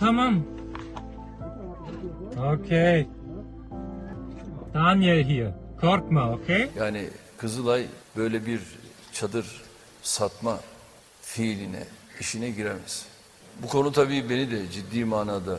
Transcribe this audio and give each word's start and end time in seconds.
Hanım. 0.00 0.46
Okay. 2.54 3.06
Daniel 4.74 5.24
hier. 5.24 5.50
Korkma, 5.80 6.32
okay? 6.32 6.70
Yani 6.78 7.08
Kızılay 7.38 7.86
böyle 8.16 8.46
bir 8.46 8.60
çadır 9.12 9.62
satma 10.02 10.60
fiiline, 11.22 11.84
işine 12.20 12.50
giremez. 12.50 13.06
Bu 13.62 13.68
konu 13.68 13.92
tabii 13.92 14.30
beni 14.30 14.50
de 14.50 14.70
ciddi 14.70 15.04
manada 15.04 15.58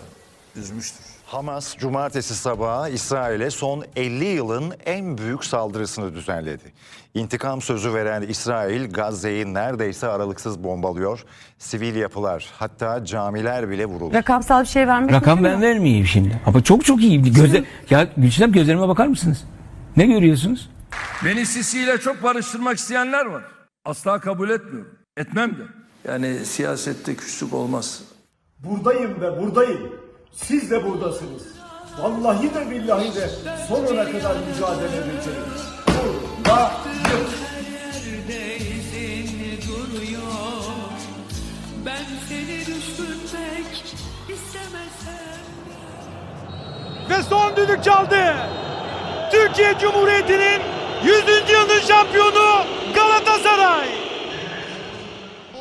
üzmüştür. 0.56 1.06
Hamas 1.35 1.77
cumartesi 1.77 2.35
sabahı 2.35 2.89
İsrail'e 2.89 3.49
son 3.49 3.85
50 3.95 4.25
yılın 4.25 4.73
en 4.85 5.17
büyük 5.17 5.45
saldırısını 5.45 6.13
düzenledi. 6.13 6.73
İntikam 7.13 7.61
sözü 7.61 7.94
veren 7.94 8.21
İsrail 8.21 8.91
Gazze'yi 8.91 9.53
neredeyse 9.53 10.08
aralıksız 10.08 10.63
bombalıyor. 10.63 11.25
Sivil 11.58 11.95
yapılar 11.95 12.49
hatta 12.58 13.05
camiler 13.05 13.70
bile 13.70 13.85
vuruldu. 13.85 14.13
Rakamsal 14.13 14.61
bir 14.61 14.67
şey 14.67 14.88
vermek 14.88 15.11
Rakam 15.13 15.44
ben 15.44 15.61
vermeyeyim 15.61 16.05
şimdi. 16.05 16.41
Ama 16.45 16.63
çok 16.63 16.85
çok 16.85 17.02
iyi. 17.02 17.34
Gözle, 17.34 17.63
ya 17.89 18.08
Gülçinem 18.17 18.52
gözlerime 18.52 18.88
bakar 18.88 19.08
mısınız? 19.08 19.44
Ne 19.97 20.05
görüyorsunuz? 20.05 20.70
Beni 21.25 21.45
Sisi 21.45 21.81
ile 21.81 21.97
çok 21.97 22.23
barıştırmak 22.23 22.77
isteyenler 22.77 23.25
var. 23.25 23.44
Asla 23.86 24.20
kabul 24.20 24.49
etmiyorum. 24.49 24.92
Etmem 25.17 25.52
de. 25.52 25.64
Yani 26.08 26.45
siyasette 26.45 27.16
küslük 27.16 27.53
olmaz. 27.53 28.02
Buradayım 28.59 29.22
ve 29.22 29.42
buradayım. 29.42 30.05
Siz 30.36 30.72
de 30.72 30.83
buradasınız. 30.86 31.44
Vallahi 32.00 32.53
de 32.53 32.72
billahi 32.72 33.16
de 33.16 33.30
sonuna 33.67 34.05
kadar 34.11 34.36
mücadele 34.36 34.97
edeceğiz. 34.97 35.61
Buradayım. 39.67 40.22
Ben 41.86 42.03
seni 42.30 42.59
düşünmek 42.66 43.95
ve 47.09 47.23
son 47.30 47.55
düdük 47.55 47.83
çaldı. 47.83 48.36
Türkiye 49.31 49.77
Cumhuriyeti'nin 49.80 50.61
100. 51.03 51.49
yılın 51.49 51.80
şampiyonu 51.88 52.66
Galatasaray. 52.95 53.89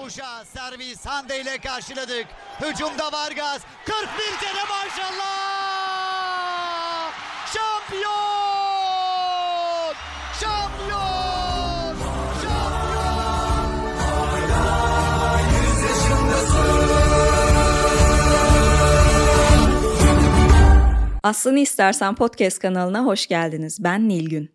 Uşa 0.07 0.45
servis 0.45 1.07
Hande 1.07 1.41
ile 1.41 1.59
karşıladık. 1.59 2.27
Hücumda 2.61 3.13
Vargas. 3.13 3.63
41 3.85 3.95
kere 4.41 4.65
maşallah. 4.69 5.35
Şampiyon! 7.55 8.15
Şampiyon! 10.41 11.97
Şampiyon! 12.43 13.55
Aslını 21.23 21.59
İstersen 21.59 22.15
podcast 22.15 22.59
kanalına 22.59 23.05
hoş 23.05 23.27
geldiniz. 23.27 23.85
Ben 23.85 24.09
Nilgün. 24.09 24.51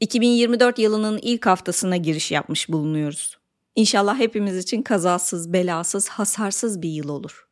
2024 0.00 0.78
yılının 0.78 1.18
ilk 1.22 1.46
haftasına 1.46 1.96
giriş 1.96 2.30
yapmış 2.30 2.68
bulunuyoruz. 2.68 3.39
İnşallah 3.74 4.18
hepimiz 4.18 4.56
için 4.56 4.82
kazasız, 4.82 5.52
belasız, 5.52 6.08
hasarsız 6.08 6.82
bir 6.82 6.90
yıl 6.90 7.08
olur. 7.08 7.46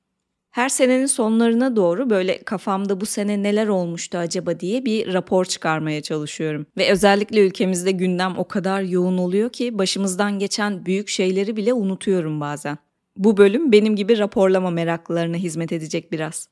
Her 0.50 0.69
senenin 0.69 1.06
sonlarına 1.06 1.76
doğru 1.76 2.10
böyle 2.10 2.43
kafamda 2.43 3.00
bu 3.00 3.06
sene 3.06 3.43
neler 3.43 3.69
olmuştu 3.69 4.19
acaba 4.19 4.60
diye 4.60 4.84
bir 4.84 5.12
rapor 5.12 5.44
çıkarmaya 5.44 6.03
çalışıyorum. 6.03 6.66
Ve 6.76 6.91
özellikle 6.91 7.47
ülkemizde 7.47 7.91
gündem 7.91 8.38
o 8.38 8.48
kadar 8.48 8.82
yoğun 8.82 9.19
oluyor 9.19 9.50
ki 9.50 9.78
başımızdan 9.78 10.38
geçen 10.38 10.87
büyük 10.87 11.09
şeyleri 11.09 11.56
bile 11.56 11.72
unutuyorum 11.72 12.41
bazen. 12.41 12.78
Bu 13.16 13.37
bölüm 13.37 13.72
benim 13.72 13.97
gibi 13.97 14.19
raporlama 14.19 14.70
meraklılarına 14.70 15.37
hizmet 15.37 15.72
edecek 15.72 16.12
biraz. 16.12 16.48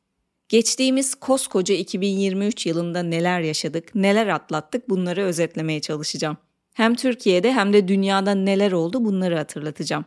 Geçtiğimiz 0.48 1.14
koskoca 1.14 1.74
2023 1.74 2.66
yılında 2.66 3.02
neler 3.02 3.40
yaşadık, 3.40 3.94
neler 3.94 4.26
atlattık 4.26 4.88
bunları 4.88 5.22
özetlemeye 5.22 5.80
çalışacağım. 5.80 6.36
Hem 6.76 6.94
Türkiye'de 6.94 7.52
hem 7.52 7.72
de 7.72 7.88
dünyada 7.88 8.34
neler 8.34 8.72
oldu 8.72 9.04
bunları 9.04 9.36
hatırlatacağım. 9.36 10.04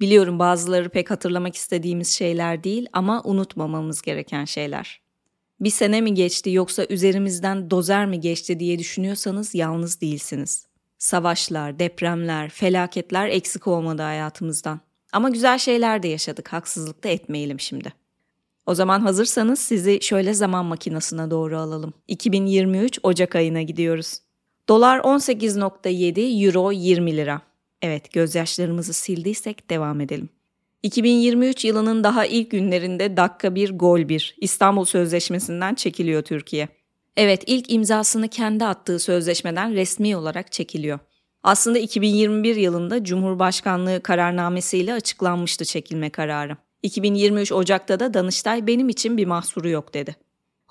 Biliyorum 0.00 0.38
bazıları 0.38 0.88
pek 0.88 1.10
hatırlamak 1.10 1.54
istediğimiz 1.54 2.08
şeyler 2.08 2.64
değil 2.64 2.86
ama 2.92 3.22
unutmamamız 3.24 4.02
gereken 4.02 4.44
şeyler. 4.44 5.00
Bir 5.60 5.70
sene 5.70 6.00
mi 6.00 6.14
geçti 6.14 6.50
yoksa 6.50 6.84
üzerimizden 6.84 7.70
dozer 7.70 8.06
mi 8.06 8.20
geçti 8.20 8.60
diye 8.60 8.78
düşünüyorsanız 8.78 9.54
yalnız 9.54 10.00
değilsiniz. 10.00 10.66
Savaşlar, 10.98 11.78
depremler, 11.78 12.48
felaketler 12.48 13.28
eksik 13.28 13.66
olmadı 13.66 14.02
hayatımızdan. 14.02 14.80
Ama 15.12 15.30
güzel 15.30 15.58
şeyler 15.58 16.02
de 16.02 16.08
yaşadık, 16.08 16.52
haksızlık 16.52 17.04
da 17.04 17.08
etmeyelim 17.08 17.60
şimdi. 17.60 17.92
O 18.66 18.74
zaman 18.74 19.00
hazırsanız 19.00 19.60
sizi 19.60 19.98
şöyle 20.02 20.34
zaman 20.34 20.64
makinesine 20.64 21.30
doğru 21.30 21.58
alalım. 21.58 21.92
2023 22.08 22.98
Ocak 23.02 23.36
ayına 23.36 23.62
gidiyoruz. 23.62 24.18
Dolar 24.68 24.98
18.7, 24.98 26.44
Euro 26.46 26.72
20 26.72 27.16
lira. 27.16 27.40
Evet, 27.82 28.12
gözyaşlarımızı 28.12 28.92
sildiysek 28.92 29.70
devam 29.70 30.00
edelim. 30.00 30.28
2023 30.82 31.64
yılının 31.64 32.04
daha 32.04 32.26
ilk 32.26 32.50
günlerinde 32.50 33.16
dakika 33.16 33.54
bir 33.54 33.78
gol 33.78 34.08
bir 34.08 34.36
İstanbul 34.40 34.84
Sözleşmesi'nden 34.84 35.74
çekiliyor 35.74 36.22
Türkiye. 36.22 36.68
Evet, 37.16 37.42
ilk 37.46 37.72
imzasını 37.72 38.28
kendi 38.28 38.64
attığı 38.64 38.98
sözleşmeden 38.98 39.74
resmi 39.74 40.16
olarak 40.16 40.52
çekiliyor. 40.52 40.98
Aslında 41.42 41.78
2021 41.78 42.56
yılında 42.56 43.04
Cumhurbaşkanlığı 43.04 44.02
kararnamesiyle 44.02 44.94
açıklanmıştı 44.94 45.64
çekilme 45.64 46.10
kararı. 46.10 46.56
2023 46.82 47.52
Ocak'ta 47.52 48.00
da 48.00 48.14
Danıştay 48.14 48.66
benim 48.66 48.88
için 48.88 49.16
bir 49.16 49.26
mahsuru 49.26 49.68
yok 49.68 49.94
dedi. 49.94 50.16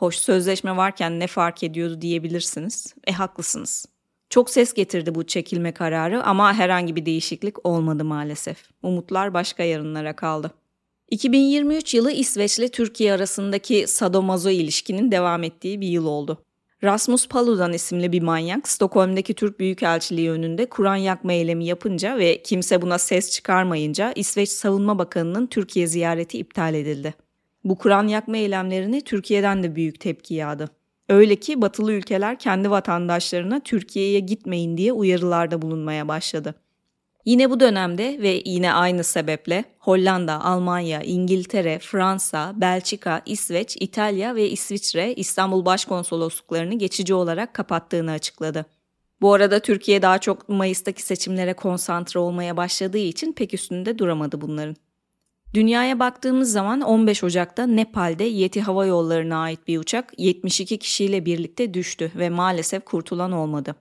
Hoş 0.04 0.16
sözleşme 0.16 0.78
varken 0.78 1.20
ne 1.20 1.28
fark 1.28 1.64
ediyordu 1.64 2.02
diyebilirsiniz. 2.02 2.96
E 3.08 3.12
haklısınız. 3.12 3.86
Çok 4.30 4.50
ses 4.50 4.74
getirdi 4.74 5.16
bu 5.16 5.28
çekilme 5.28 5.74
kararı 5.74 6.24
ama 6.24 6.54
herhangi 6.54 6.96
bir 6.96 7.06
değişiklik 7.06 7.66
olmadı 7.66 8.06
maalesef. 8.06 8.58
Umutlar 8.82 9.34
başka 9.34 9.64
yarınlara 9.64 10.16
kaldı. 10.16 10.52
2023 11.10 11.94
yılı 11.94 12.12
İsveç 12.12 12.60
ile 12.60 12.68
Türkiye 12.68 13.14
arasındaki 13.14 13.88
sadomazo 13.88 14.50
ilişkinin 14.50 15.12
devam 15.12 15.44
ettiği 15.44 15.82
bir 15.82 15.88
yıl 15.88 16.06
oldu. 16.06 16.46
Rasmus 16.84 17.28
Paludan 17.28 17.74
isimli 17.74 18.12
bir 18.12 18.22
manyak 18.22 18.68
Stockholm'daki 18.68 19.34
Türk 19.34 19.60
Büyükelçiliği 19.60 20.32
önünde 20.32 20.66
Kur'an 20.66 20.96
yakma 20.96 21.34
eylemi 21.34 21.66
yapınca 21.66 22.18
ve 22.18 22.42
kimse 22.42 22.82
buna 22.82 22.98
ses 22.98 23.32
çıkarmayınca 23.32 24.14
İsveç 24.16 24.50
Savunma 24.50 25.00
Bakanı'nın 25.00 25.48
Türkiye 25.48 25.88
ziyareti 25.88 26.38
iptal 26.38 26.74
edildi. 26.74 27.23
Bu 27.64 27.78
Kur'an 27.78 28.08
yakma 28.08 28.38
eylemlerine 28.38 29.02
Türkiye'den 29.02 29.64
de 29.64 29.76
büyük 29.76 30.00
tepki 30.00 30.34
yağdı. 30.34 30.70
Öyle 31.10 31.36
ki 31.36 31.62
batılı 31.62 31.94
ülkeler 31.94 32.40
kendi 32.40 32.70
vatandaşlarına 32.70 33.60
Türkiye'ye 33.60 34.20
gitmeyin 34.20 34.78
diye 34.78 34.94
uyarılarda 34.94 35.62
bulunmaya 35.62 36.08
başladı. 36.08 36.56
Yine 37.26 37.50
bu 37.50 37.60
dönemde 37.60 38.18
ve 38.22 38.42
yine 38.46 38.74
aynı 38.74 39.04
sebeple 39.04 39.64
Hollanda, 39.80 40.42
Almanya, 40.42 41.02
İngiltere, 41.02 41.80
Fransa, 41.80 42.54
Belçika, 42.56 43.22
İsveç, 43.26 43.78
İtalya 43.80 44.36
ve 44.36 44.50
İsviçre 44.50 45.14
İstanbul 45.14 45.66
Başkonsolosluklarını 45.66 46.78
geçici 46.78 47.14
olarak 47.14 47.54
kapattığını 47.54 48.12
açıkladı. 48.12 48.66
Bu 49.22 49.34
arada 49.34 49.60
Türkiye 49.60 50.02
daha 50.02 50.18
çok 50.18 50.50
Mayıs'taki 50.50 51.02
seçimlere 51.02 51.54
konsantre 51.54 52.20
olmaya 52.20 52.58
başladığı 52.58 52.98
için 52.98 53.34
pek 53.34 53.54
üstünde 53.54 53.98
duramadı 53.98 54.42
bunların. 54.42 54.76
Dünyaya 55.54 56.00
baktığımız 56.00 56.52
zaman 56.52 56.82
15 56.82 57.24
Ocak'ta 57.24 57.66
Nepal'de 57.66 58.24
Yeti 58.24 58.62
Hava 58.62 58.86
Yolları'na 58.86 59.42
ait 59.42 59.68
bir 59.68 59.78
uçak 59.78 60.14
72 60.18 60.78
kişiyle 60.78 61.26
birlikte 61.26 61.74
düştü 61.74 62.12
ve 62.16 62.30
maalesef 62.30 62.86
kurtulan 62.86 63.32
olmadı. 63.32 63.76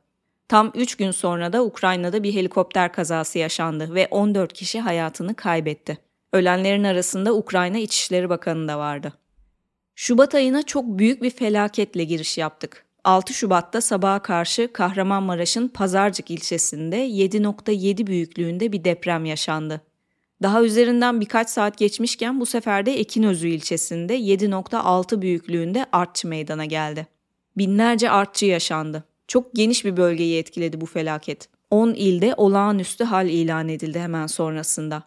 Tam 0.48 0.72
3 0.74 0.94
gün 0.94 1.10
sonra 1.10 1.52
da 1.52 1.64
Ukrayna'da 1.64 2.22
bir 2.22 2.34
helikopter 2.34 2.92
kazası 2.92 3.38
yaşandı 3.38 3.94
ve 3.94 4.08
14 4.10 4.52
kişi 4.52 4.80
hayatını 4.80 5.34
kaybetti. 5.34 5.98
Ölenlerin 6.32 6.84
arasında 6.84 7.34
Ukrayna 7.34 7.78
İçişleri 7.78 8.28
Bakanı 8.28 8.68
da 8.68 8.78
vardı. 8.78 9.12
Şubat 9.94 10.34
ayına 10.34 10.62
çok 10.62 10.84
büyük 10.84 11.22
bir 11.22 11.30
felaketle 11.30 12.04
giriş 12.04 12.38
yaptık. 12.38 12.84
6 13.04 13.34
Şubat'ta 13.34 13.80
sabaha 13.80 14.22
karşı 14.22 14.72
Kahramanmaraş'ın 14.72 15.68
Pazarcık 15.68 16.30
ilçesinde 16.30 17.08
7.7 17.08 18.06
büyüklüğünde 18.06 18.72
bir 18.72 18.84
deprem 18.84 19.24
yaşandı. 19.24 19.80
Daha 20.42 20.62
üzerinden 20.62 21.20
birkaç 21.20 21.48
saat 21.50 21.78
geçmişken 21.78 22.40
bu 22.40 22.46
sefer 22.46 22.86
de 22.86 23.00
Ekinözü 23.00 23.48
ilçesinde 23.48 24.18
7.6 24.18 25.22
büyüklüğünde 25.22 25.86
artçı 25.92 26.28
meydana 26.28 26.64
geldi. 26.64 27.06
Binlerce 27.56 28.10
artçı 28.10 28.46
yaşandı. 28.46 29.04
Çok 29.28 29.54
geniş 29.54 29.84
bir 29.84 29.96
bölgeyi 29.96 30.38
etkiledi 30.38 30.80
bu 30.80 30.86
felaket. 30.86 31.48
10 31.70 31.94
ilde 31.94 32.34
olağanüstü 32.36 33.04
hal 33.04 33.28
ilan 33.28 33.68
edildi 33.68 34.00
hemen 34.00 34.26
sonrasında. 34.26 35.02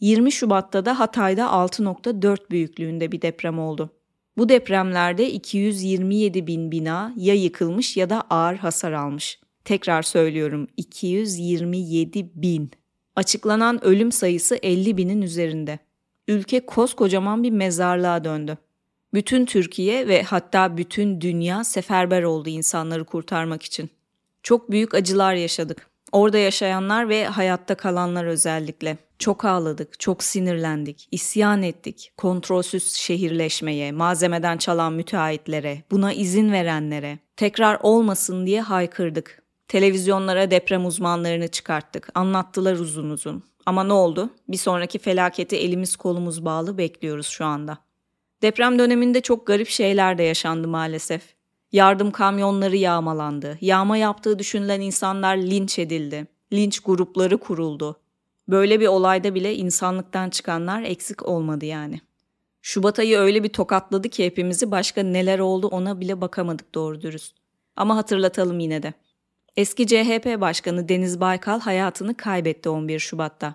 20 0.00 0.32
Şubat'ta 0.32 0.84
da 0.84 0.98
Hatay'da 0.98 1.42
6.4 1.42 2.50
büyüklüğünde 2.50 3.12
bir 3.12 3.22
deprem 3.22 3.58
oldu. 3.58 3.90
Bu 4.36 4.48
depremlerde 4.48 5.30
227 5.30 6.46
bin 6.46 6.70
bina 6.70 7.12
ya 7.16 7.34
yıkılmış 7.34 7.96
ya 7.96 8.10
da 8.10 8.22
ağır 8.30 8.56
hasar 8.56 8.92
almış. 8.92 9.40
Tekrar 9.64 10.02
söylüyorum 10.02 10.68
227 10.76 12.30
bin. 12.34 12.70
Açıklanan 13.18 13.84
ölüm 13.84 14.12
sayısı 14.12 14.58
50 14.62 14.96
binin 14.96 15.22
üzerinde. 15.22 15.78
Ülke 16.28 16.66
koskocaman 16.66 17.42
bir 17.42 17.50
mezarlığa 17.50 18.24
döndü. 18.24 18.58
Bütün 19.14 19.46
Türkiye 19.46 20.08
ve 20.08 20.22
hatta 20.22 20.76
bütün 20.76 21.20
dünya 21.20 21.64
seferber 21.64 22.22
oldu 22.22 22.48
insanları 22.48 23.04
kurtarmak 23.04 23.62
için. 23.62 23.90
Çok 24.42 24.70
büyük 24.70 24.94
acılar 24.94 25.34
yaşadık. 25.34 25.90
Orada 26.12 26.38
yaşayanlar 26.38 27.08
ve 27.08 27.26
hayatta 27.26 27.74
kalanlar 27.74 28.24
özellikle. 28.24 28.96
Çok 29.18 29.44
ağladık, 29.44 30.00
çok 30.00 30.22
sinirlendik, 30.22 31.08
isyan 31.10 31.62
ettik. 31.62 32.12
Kontrolsüz 32.16 32.92
şehirleşmeye, 32.92 33.92
malzemeden 33.92 34.56
çalan 34.56 34.92
müteahhitlere, 34.92 35.82
buna 35.90 36.12
izin 36.12 36.52
verenlere. 36.52 37.18
Tekrar 37.36 37.78
olmasın 37.82 38.46
diye 38.46 38.60
haykırdık. 38.60 39.47
Televizyonlara 39.68 40.50
deprem 40.50 40.86
uzmanlarını 40.86 41.48
çıkarttık. 41.48 42.08
Anlattılar 42.14 42.74
uzun 42.74 43.10
uzun. 43.10 43.42
Ama 43.66 43.84
ne 43.84 43.92
oldu? 43.92 44.30
Bir 44.48 44.56
sonraki 44.56 44.98
felaketi 44.98 45.56
elimiz 45.56 45.96
kolumuz 45.96 46.44
bağlı 46.44 46.78
bekliyoruz 46.78 47.26
şu 47.26 47.44
anda. 47.44 47.78
Deprem 48.42 48.78
döneminde 48.78 49.20
çok 49.20 49.46
garip 49.46 49.68
şeyler 49.68 50.18
de 50.18 50.22
yaşandı 50.22 50.68
maalesef. 50.68 51.22
Yardım 51.72 52.10
kamyonları 52.10 52.76
yağmalandı. 52.76 53.58
Yağma 53.60 53.96
yaptığı 53.96 54.38
düşünülen 54.38 54.80
insanlar 54.80 55.36
linç 55.36 55.78
edildi. 55.78 56.26
Linç 56.52 56.80
grupları 56.80 57.38
kuruldu. 57.38 58.00
Böyle 58.48 58.80
bir 58.80 58.86
olayda 58.86 59.34
bile 59.34 59.54
insanlıktan 59.56 60.30
çıkanlar 60.30 60.82
eksik 60.82 61.26
olmadı 61.26 61.64
yani. 61.64 62.00
Şubat 62.62 62.98
ayı 62.98 63.18
öyle 63.18 63.44
bir 63.44 63.48
tokatladı 63.48 64.08
ki 64.08 64.24
hepimizi 64.24 64.70
başka 64.70 65.02
neler 65.02 65.38
oldu 65.38 65.66
ona 65.66 66.00
bile 66.00 66.20
bakamadık 66.20 66.74
doğru 66.74 67.00
dürüst. 67.00 67.36
Ama 67.76 67.96
hatırlatalım 67.96 68.60
yine 68.60 68.82
de. 68.82 68.94
Eski 69.58 69.86
CHP 69.86 70.40
Başkanı 70.40 70.88
Deniz 70.88 71.20
Baykal 71.20 71.60
hayatını 71.60 72.16
kaybetti 72.16 72.68
11 72.68 72.98
Şubat'ta. 72.98 73.54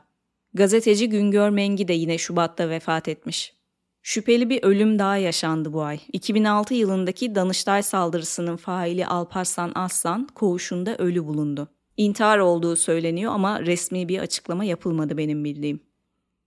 Gazeteci 0.53 1.09
Güngör 1.09 1.50
Mengi 1.50 1.88
de 1.88 1.94
yine 1.94 2.17
Şubat'ta 2.17 2.69
vefat 2.69 3.07
etmiş. 3.07 3.53
Şüpheli 4.01 4.50
bir 4.50 4.63
ölüm 4.63 5.00
daha 5.00 5.17
yaşandı 5.17 5.73
bu 5.73 5.81
ay. 5.83 6.00
2006 6.13 6.73
yılındaki 6.73 7.35
Danıştay 7.35 7.83
saldırısının 7.83 8.55
faili 8.55 9.07
Alparslan 9.07 9.71
Aslan 9.75 10.27
koğuşunda 10.35 10.97
ölü 10.97 11.25
bulundu. 11.25 11.67
İntihar 11.97 12.38
olduğu 12.38 12.75
söyleniyor 12.75 13.31
ama 13.33 13.61
resmi 13.61 14.09
bir 14.09 14.19
açıklama 14.19 14.65
yapılmadı 14.65 15.17
benim 15.17 15.44
bildiğim. 15.44 15.79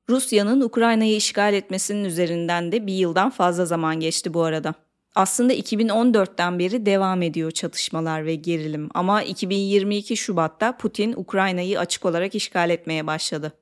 Rusya'nın 0.08 0.60
Ukrayna'yı 0.60 1.16
işgal 1.16 1.54
etmesinin 1.54 2.04
üzerinden 2.04 2.72
de 2.72 2.86
bir 2.86 2.94
yıldan 2.94 3.30
fazla 3.30 3.66
zaman 3.66 4.00
geçti 4.00 4.34
bu 4.34 4.42
arada. 4.42 4.74
Aslında 5.16 5.54
2014'ten 5.54 6.58
beri 6.58 6.86
devam 6.86 7.22
ediyor 7.22 7.50
çatışmalar 7.50 8.26
ve 8.26 8.34
gerilim 8.34 8.88
ama 8.94 9.22
2022 9.22 10.16
Şubat'ta 10.16 10.76
Putin 10.76 11.12
Ukrayna'yı 11.12 11.80
açık 11.80 12.04
olarak 12.04 12.34
işgal 12.34 12.70
etmeye 12.70 13.06
başladı. 13.06 13.52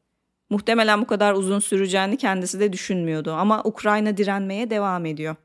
Muhtemelen 0.50 1.00
bu 1.02 1.06
kadar 1.06 1.34
uzun 1.34 1.58
süreceğini 1.58 2.16
kendisi 2.16 2.60
de 2.60 2.72
düşünmüyordu 2.72 3.32
ama 3.32 3.62
Ukrayna 3.64 4.16
direnmeye 4.16 4.70
devam 4.70 5.06
ediyor. 5.06 5.36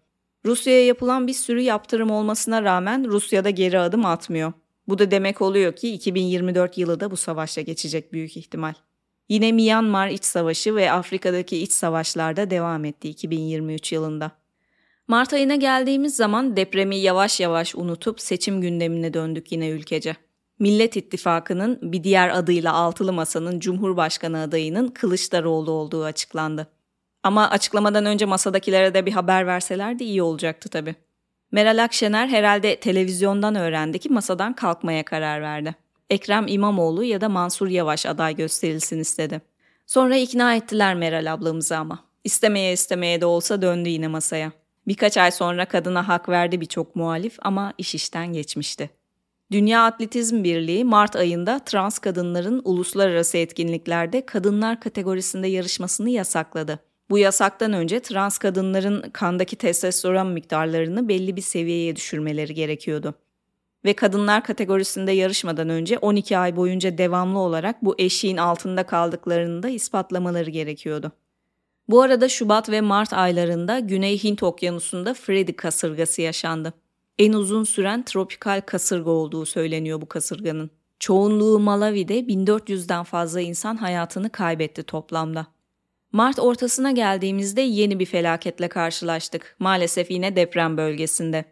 Rusya'ya 0.45 0.85
yapılan 0.85 1.27
bir 1.27 1.33
sürü 1.33 1.61
yaptırım 1.61 2.11
olmasına 2.11 2.63
rağmen 2.63 3.07
Rusya'da 3.07 3.49
geri 3.49 3.79
adım 3.79 4.05
atmıyor. 4.05 4.53
Bu 4.87 4.99
da 4.99 5.11
demek 5.11 5.41
oluyor 5.41 5.75
ki 5.75 5.93
2024 5.93 6.77
yılı 6.77 6.99
da 6.99 7.11
bu 7.11 7.17
savaşla 7.17 7.61
geçecek 7.61 8.13
büyük 8.13 8.37
ihtimal. 8.37 8.73
Yine 9.29 9.51
Myanmar 9.51 10.09
iç 10.09 10.23
savaşı 10.23 10.75
ve 10.75 10.91
Afrika'daki 10.91 11.57
iç 11.57 11.71
savaşlarda 11.71 12.49
devam 12.49 12.85
etti 12.85 13.09
2023 13.09 13.91
yılında. 13.91 14.38
Mart 15.09 15.33
ayına 15.33 15.55
geldiğimiz 15.55 16.15
zaman 16.15 16.55
depremi 16.57 16.95
yavaş 16.97 17.39
yavaş 17.39 17.75
unutup 17.75 18.21
seçim 18.21 18.61
gündemine 18.61 19.13
döndük 19.13 19.51
yine 19.51 19.69
ülkece. 19.69 20.15
Millet 20.59 20.97
İttifakı'nın 20.97 21.79
bir 21.81 22.03
diğer 22.03 22.29
adıyla 22.29 22.73
Altılı 22.73 23.13
Masa'nın 23.13 23.59
Cumhurbaşkanı 23.59 24.41
adayının 24.41 24.87
Kılıçdaroğlu 24.87 25.71
olduğu 25.71 26.03
açıklandı. 26.03 26.67
Ama 27.23 27.49
açıklamadan 27.49 28.05
önce 28.05 28.25
masadakilere 28.25 28.93
de 28.93 29.05
bir 29.05 29.11
haber 29.11 29.47
verselerdi 29.47 30.03
iyi 30.03 30.23
olacaktı 30.23 30.69
tabii. 30.69 30.95
Meral 31.51 31.83
Akşener 31.83 32.27
herhalde 32.27 32.75
televizyondan 32.75 33.55
öğrendi 33.55 33.99
ki 33.99 34.09
masadan 34.09 34.53
kalkmaya 34.53 35.05
karar 35.05 35.41
verdi. 35.41 35.75
Ekrem 36.09 36.47
İmamoğlu 36.47 37.03
ya 37.03 37.21
da 37.21 37.29
Mansur 37.29 37.67
Yavaş 37.67 38.05
aday 38.05 38.35
gösterilsin 38.35 38.99
istedi. 38.99 39.41
Sonra 39.85 40.15
ikna 40.15 40.55
ettiler 40.55 40.95
Meral 40.95 41.33
ablamızı 41.33 41.77
ama. 41.77 41.99
İstemeye 42.23 42.73
istemeye 42.73 43.21
de 43.21 43.25
olsa 43.25 43.61
döndü 43.61 43.89
yine 43.89 44.07
masaya. 44.07 44.58
Birkaç 44.89 45.17
ay 45.17 45.31
sonra 45.31 45.65
kadına 45.65 46.07
hak 46.07 46.29
verdi 46.29 46.61
birçok 46.61 46.95
muhalif 46.95 47.37
ama 47.41 47.73
iş 47.77 47.95
işten 47.95 48.33
geçmişti. 48.33 48.89
Dünya 49.51 49.85
Atletizm 49.85 50.43
Birliği 50.43 50.83
Mart 50.85 51.15
ayında 51.15 51.59
trans 51.59 51.99
kadınların 51.99 52.61
uluslararası 52.65 53.37
etkinliklerde 53.37 54.25
kadınlar 54.25 54.79
kategorisinde 54.79 55.47
yarışmasını 55.47 56.09
yasakladı. 56.09 56.79
Bu 57.09 57.17
yasaktan 57.17 57.73
önce 57.73 57.99
trans 57.99 58.37
kadınların 58.37 59.09
kandaki 59.09 59.55
testosteron 59.55 60.27
miktarlarını 60.27 61.07
belli 61.09 61.35
bir 61.35 61.41
seviyeye 61.41 61.95
düşürmeleri 61.95 62.53
gerekiyordu. 62.53 63.13
Ve 63.85 63.93
kadınlar 63.93 64.43
kategorisinde 64.43 65.11
yarışmadan 65.11 65.69
önce 65.69 65.97
12 65.97 66.37
ay 66.37 66.55
boyunca 66.55 66.97
devamlı 66.97 67.39
olarak 67.39 67.85
bu 67.85 67.95
eşiğin 67.97 68.37
altında 68.37 68.83
kaldıklarını 68.83 69.63
da 69.63 69.69
ispatlamaları 69.69 70.49
gerekiyordu. 70.49 71.11
Bu 71.89 72.01
arada 72.01 72.29
Şubat 72.29 72.69
ve 72.69 72.81
Mart 72.81 73.13
aylarında 73.13 73.79
Güney 73.79 74.23
Hint 74.23 74.43
Okyanusu'nda 74.43 75.13
Freddy 75.13 75.51
kasırgası 75.51 76.21
yaşandı. 76.21 76.73
En 77.17 77.33
uzun 77.33 77.63
süren 77.63 78.03
tropikal 78.03 78.61
kasırga 78.65 79.09
olduğu 79.09 79.45
söyleniyor 79.45 80.01
bu 80.01 80.05
kasırganın. 80.05 80.71
Çoğunluğu 80.99 81.59
Malawi'de 81.59 82.19
1400'den 82.19 83.03
fazla 83.03 83.41
insan 83.41 83.75
hayatını 83.75 84.29
kaybetti 84.29 84.83
toplamda. 84.83 85.47
Mart 86.11 86.39
ortasına 86.39 86.91
geldiğimizde 86.91 87.61
yeni 87.61 87.99
bir 87.99 88.05
felaketle 88.05 88.69
karşılaştık. 88.69 89.55
Maalesef 89.59 90.11
yine 90.11 90.35
deprem 90.35 90.77
bölgesinde. 90.77 91.45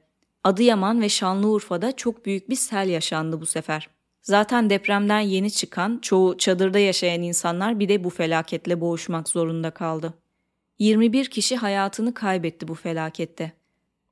Adıyaman 0.44 1.02
ve 1.02 1.10
Şanlıurfa'da 1.10 1.92
çok 1.92 2.26
büyük 2.26 2.50
bir 2.50 2.56
sel 2.56 2.90
yaşandı 2.90 3.42
bu 3.42 3.46
sefer. 3.46 3.90
Zaten 4.22 4.70
depremden 4.70 5.20
yeni 5.20 5.52
çıkan, 5.52 6.00
çoğu 6.02 6.38
çadırda 6.38 6.80
yaşayan 6.80 7.22
insanlar 7.22 7.80
bir 7.80 7.90
de 7.90 8.04
bu 8.04 8.10
felaketle 8.10 8.82
boğuşmak 8.82 9.30
zorunda 9.30 9.72
kaldı. 9.72 10.14
21 10.80 11.26
kişi 11.26 11.56
hayatını 11.58 12.14
kaybetti 12.14 12.68
bu 12.68 12.76
felakette. 12.76 13.52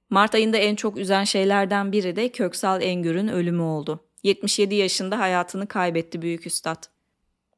Mart 0.10 0.36
ayında 0.36 0.58
en 0.58 0.76
çok 0.76 0.98
üzen 0.98 1.24
şeylerden 1.24 1.92
biri 1.92 2.16
de 2.16 2.30
Köksal 2.30 2.82
Engür'ün 2.82 3.28
ölümü 3.28 3.62
oldu. 3.62 4.00
77 4.24 4.76
yaşında 4.76 5.20
hayatını 5.20 5.68
kaybetti 5.68 6.22
büyük 6.22 6.48
üstad. 6.48 6.84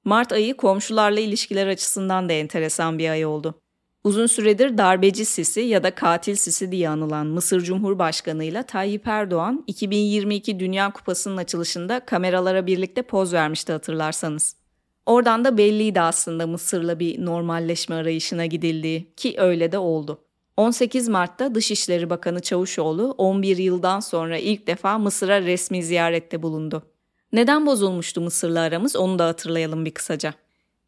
Mart 0.03 0.31
ayı 0.31 0.57
komşularla 0.57 1.19
ilişkiler 1.19 1.67
açısından 1.67 2.29
da 2.29 2.33
enteresan 2.33 2.99
bir 2.99 3.09
ay 3.09 3.25
oldu. 3.25 3.61
Uzun 4.03 4.25
süredir 4.25 4.77
darbeci 4.77 5.25
sisi 5.25 5.61
ya 5.61 5.83
da 5.83 5.95
katil 5.95 6.35
sisi 6.35 6.71
diye 6.71 6.89
anılan 6.89 7.27
Mısır 7.27 7.61
Cumhurbaşkanı 7.61 8.43
ile 8.43 8.63
Tayyip 8.63 9.07
Erdoğan 9.07 9.63
2022 9.67 10.59
Dünya 10.59 10.91
Kupası'nın 10.91 11.37
açılışında 11.37 11.99
kameralara 11.99 12.67
birlikte 12.67 13.01
poz 13.01 13.33
vermişti 13.33 13.71
hatırlarsanız. 13.71 14.56
Oradan 15.07 15.45
da 15.45 15.57
belliydi 15.57 16.01
aslında 16.01 16.47
Mısır'la 16.47 16.99
bir 16.99 17.25
normalleşme 17.25 17.95
arayışına 17.95 18.45
gidildiği 18.45 19.13
ki 19.15 19.35
öyle 19.37 19.71
de 19.71 19.77
oldu. 19.77 20.21
18 20.57 21.07
Mart'ta 21.07 21.55
Dışişleri 21.55 22.09
Bakanı 22.09 22.41
Çavuşoğlu 22.41 23.15
11 23.17 23.57
yıldan 23.57 23.99
sonra 23.99 24.37
ilk 24.37 24.67
defa 24.67 24.97
Mısır'a 24.97 25.41
resmi 25.41 25.83
ziyarette 25.83 26.43
bulundu. 26.43 26.83
Neden 27.33 27.65
bozulmuştu 27.65 28.21
Mısır'la 28.21 28.61
aramız 28.61 28.95
onu 28.95 29.19
da 29.19 29.25
hatırlayalım 29.25 29.85
bir 29.85 29.91
kısaca. 29.91 30.33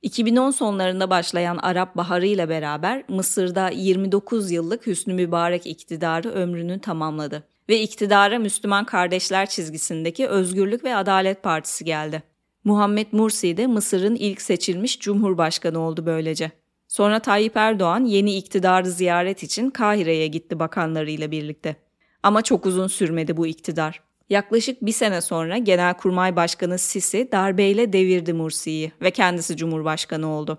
2010 0.01 0.51
sonlarında 0.51 1.09
başlayan 1.09 1.57
Arap 1.57 1.95
Baharı 1.95 2.25
ile 2.25 2.49
beraber 2.49 3.03
Mısır'da 3.07 3.69
29 3.69 4.51
yıllık 4.51 4.87
Hüsnü 4.87 5.13
Mübarek 5.13 5.67
iktidarı 5.67 6.29
ömrünü 6.29 6.79
tamamladı 6.79 7.43
ve 7.69 7.81
iktidara 7.81 8.39
Müslüman 8.39 8.85
kardeşler 8.85 9.49
çizgisindeki 9.49 10.27
Özgürlük 10.27 10.83
ve 10.83 10.95
Adalet 10.95 11.43
Partisi 11.43 11.85
geldi. 11.85 12.23
Muhammed 12.63 13.07
Mursi 13.11 13.57
de 13.57 13.67
Mısır'ın 13.67 14.15
ilk 14.15 14.41
seçilmiş 14.41 14.99
cumhurbaşkanı 14.99 15.79
oldu 15.79 16.05
böylece. 16.05 16.51
Sonra 16.87 17.19
Tayyip 17.19 17.57
Erdoğan 17.57 18.05
yeni 18.05 18.35
iktidarı 18.35 18.91
ziyaret 18.91 19.43
için 19.43 19.69
Kahire'ye 19.69 20.27
gitti 20.27 20.59
bakanlarıyla 20.59 21.31
birlikte. 21.31 21.75
Ama 22.23 22.41
çok 22.41 22.65
uzun 22.65 22.87
sürmedi 22.87 23.37
bu 23.37 23.47
iktidar. 23.47 24.01
Yaklaşık 24.29 24.81
bir 24.81 24.91
sene 24.91 25.21
sonra 25.21 25.57
Genelkurmay 25.57 26.35
Başkanı 26.35 26.77
Sisi 26.77 27.29
darbeyle 27.31 27.93
devirdi 27.93 28.33
Mursi'yi 28.33 28.91
ve 29.01 29.11
kendisi 29.11 29.57
Cumhurbaşkanı 29.57 30.27
oldu. 30.27 30.57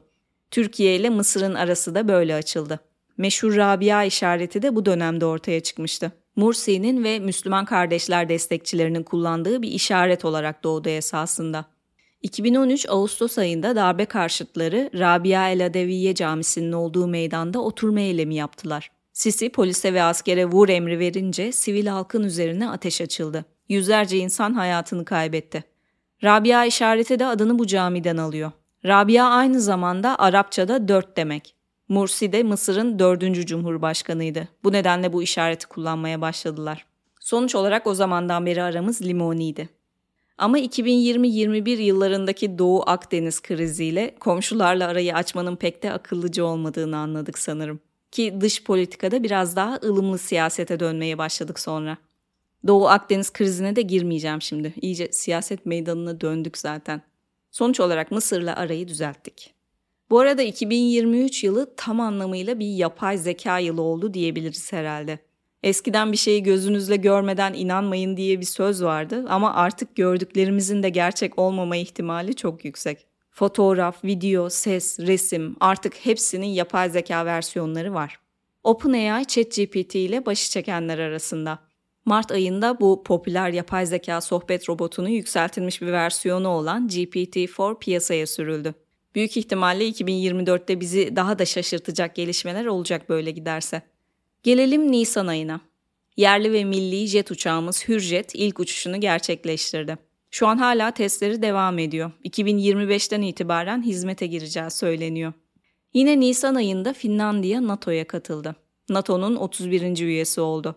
Türkiye 0.50 0.97
ile 0.97 1.11
Mısır'ın 1.11 1.54
arası 1.54 1.95
da 1.95 2.09
böyle 2.09 2.35
açıldı. 2.35 2.80
Meşhur 3.16 3.57
Rabia 3.57 4.04
işareti 4.04 4.62
de 4.62 4.76
bu 4.76 4.87
dönemde 4.87 5.26
ortaya 5.26 5.61
çıkmıştı. 5.61 6.12
Mursi'nin 6.37 7.04
ve 7.04 7.19
Müslüman 7.19 7.64
kardeşler 7.64 8.28
destekçilerinin 8.28 9.02
kullandığı 9.02 9.62
bir 9.62 9.69
işaret 9.69 10.25
olarak 10.25 10.64
doğdu 10.64 10.88
esasında. 10.88 11.64
2013 12.22 12.86
Ağustos 12.88 13.38
ayında 13.38 13.76
darbe 13.76 14.04
karşıtları 14.04 14.90
Rabia 14.98 15.48
El 15.48 15.66
Adeviye 15.66 16.14
Camisi'nin 16.14 16.72
olduğu 16.72 17.06
meydanda 17.06 17.60
oturma 17.60 18.00
eylemi 18.00 18.34
yaptılar. 18.34 18.90
Sisi 19.12 19.52
polise 19.52 19.94
ve 19.94 20.02
askere 20.02 20.44
vur 20.44 20.68
emri 20.68 20.98
verince 20.98 21.52
sivil 21.52 21.86
halkın 21.86 22.22
üzerine 22.22 22.70
ateş 22.70 23.00
açıldı. 23.00 23.44
Yüzlerce 23.68 24.18
insan 24.18 24.54
hayatını 24.54 25.04
kaybetti. 25.04 25.64
Rabia 26.24 26.64
işareti 26.64 27.18
de 27.18 27.26
adını 27.26 27.58
bu 27.58 27.66
camiden 27.66 28.16
alıyor. 28.16 28.52
Rabia 28.84 29.24
aynı 29.24 29.60
zamanda 29.60 30.18
Arapçada 30.18 30.88
dört 30.88 31.16
demek. 31.16 31.54
Mursi 31.88 32.32
de 32.32 32.42
Mısır'ın 32.42 32.98
dördüncü 32.98 33.46
cumhurbaşkanıydı. 33.46 34.48
Bu 34.64 34.72
nedenle 34.72 35.12
bu 35.12 35.22
işareti 35.22 35.66
kullanmaya 35.66 36.20
başladılar. 36.20 36.86
Sonuç 37.20 37.54
olarak 37.54 37.86
o 37.86 37.94
zamandan 37.94 38.46
beri 38.46 38.62
aramız 38.62 39.02
limoniydi. 39.02 39.79
Ama 40.40 40.59
2020-21 40.59 41.70
yıllarındaki 41.82 42.59
Doğu 42.59 42.82
Akdeniz 42.87 43.40
kriziyle 43.42 44.14
komşularla 44.20 44.87
arayı 44.87 45.14
açmanın 45.14 45.56
pek 45.56 45.82
de 45.82 45.92
akıllıca 45.92 46.44
olmadığını 46.44 46.97
anladık 46.97 47.38
sanırım. 47.38 47.80
Ki 48.12 48.35
dış 48.40 48.64
politikada 48.64 49.23
biraz 49.23 49.56
daha 49.56 49.78
ılımlı 49.85 50.18
siyasete 50.18 50.80
dönmeye 50.80 51.18
başladık 51.18 51.61
sonra. 51.61 51.97
Doğu 52.66 52.88
Akdeniz 52.88 53.32
krizine 53.32 53.76
de 53.76 53.82
girmeyeceğim 53.82 54.42
şimdi. 54.42 54.75
İyice 54.82 55.09
siyaset 55.12 55.66
meydanına 55.66 56.20
döndük 56.20 56.59
zaten. 56.59 57.02
Sonuç 57.50 57.80
olarak 57.80 58.11
Mısır'la 58.11 58.56
arayı 58.56 58.88
düzelttik. 58.88 59.54
Bu 60.11 60.18
arada 60.18 60.42
2023 60.42 61.44
yılı 61.44 61.75
tam 61.76 62.00
anlamıyla 62.00 62.59
bir 62.59 62.75
yapay 62.75 63.18
zeka 63.18 63.59
yılı 63.59 63.82
oldu 63.82 64.14
diyebiliriz 64.14 64.73
herhalde. 64.73 65.18
Eskiden 65.62 66.12
bir 66.12 66.16
şeyi 66.16 66.42
gözünüzle 66.42 66.96
görmeden 66.96 67.54
inanmayın 67.54 68.16
diye 68.16 68.40
bir 68.40 68.46
söz 68.46 68.82
vardı 68.82 69.24
ama 69.28 69.54
artık 69.54 69.96
gördüklerimizin 69.96 70.82
de 70.82 70.88
gerçek 70.88 71.38
olmama 71.38 71.76
ihtimali 71.76 72.36
çok 72.36 72.64
yüksek. 72.64 73.06
Fotoğraf, 73.30 74.04
video, 74.04 74.50
ses, 74.50 75.00
resim 75.00 75.56
artık 75.60 75.94
hepsinin 75.94 76.46
yapay 76.46 76.90
zeka 76.90 77.26
versiyonları 77.26 77.94
var. 77.94 78.20
OpenAI 78.64 79.24
ChatGPT 79.26 79.94
ile 79.94 80.26
başı 80.26 80.50
çekenler 80.50 80.98
arasında. 80.98 81.58
Mart 82.04 82.32
ayında 82.32 82.80
bu 82.80 83.04
popüler 83.04 83.50
yapay 83.50 83.86
zeka 83.86 84.20
sohbet 84.20 84.68
robotunu 84.68 85.08
yükseltilmiş 85.08 85.82
bir 85.82 85.92
versiyonu 85.92 86.48
olan 86.48 86.88
GPT-4 86.88 87.78
piyasaya 87.78 88.26
sürüldü. 88.26 88.74
Büyük 89.14 89.36
ihtimalle 89.36 89.88
2024'te 89.88 90.80
bizi 90.80 91.16
daha 91.16 91.38
da 91.38 91.44
şaşırtacak 91.44 92.14
gelişmeler 92.14 92.66
olacak 92.66 93.08
böyle 93.08 93.30
giderse. 93.30 93.82
Gelelim 94.42 94.92
Nisan 94.92 95.26
ayına. 95.26 95.61
Yerli 96.16 96.52
ve 96.52 96.64
milli 96.64 97.06
jet 97.06 97.30
uçağımız 97.30 97.88
Hürjet 97.88 98.35
ilk 98.35 98.61
uçuşunu 98.61 99.00
gerçekleştirdi. 99.00 99.99
Şu 100.30 100.47
an 100.47 100.56
hala 100.59 100.90
testleri 100.90 101.42
devam 101.42 101.78
ediyor. 101.78 102.11
2025'ten 102.25 103.23
itibaren 103.23 103.82
hizmete 103.82 104.26
gireceği 104.26 104.70
söyleniyor. 104.70 105.32
Yine 105.94 106.20
Nisan 106.20 106.54
ayında 106.54 106.92
Finlandiya 106.92 107.66
NATO'ya 107.66 108.06
katıldı. 108.06 108.56
NATO'nun 108.88 109.37
31. 109.37 109.99
üyesi 109.99 110.40
oldu. 110.40 110.76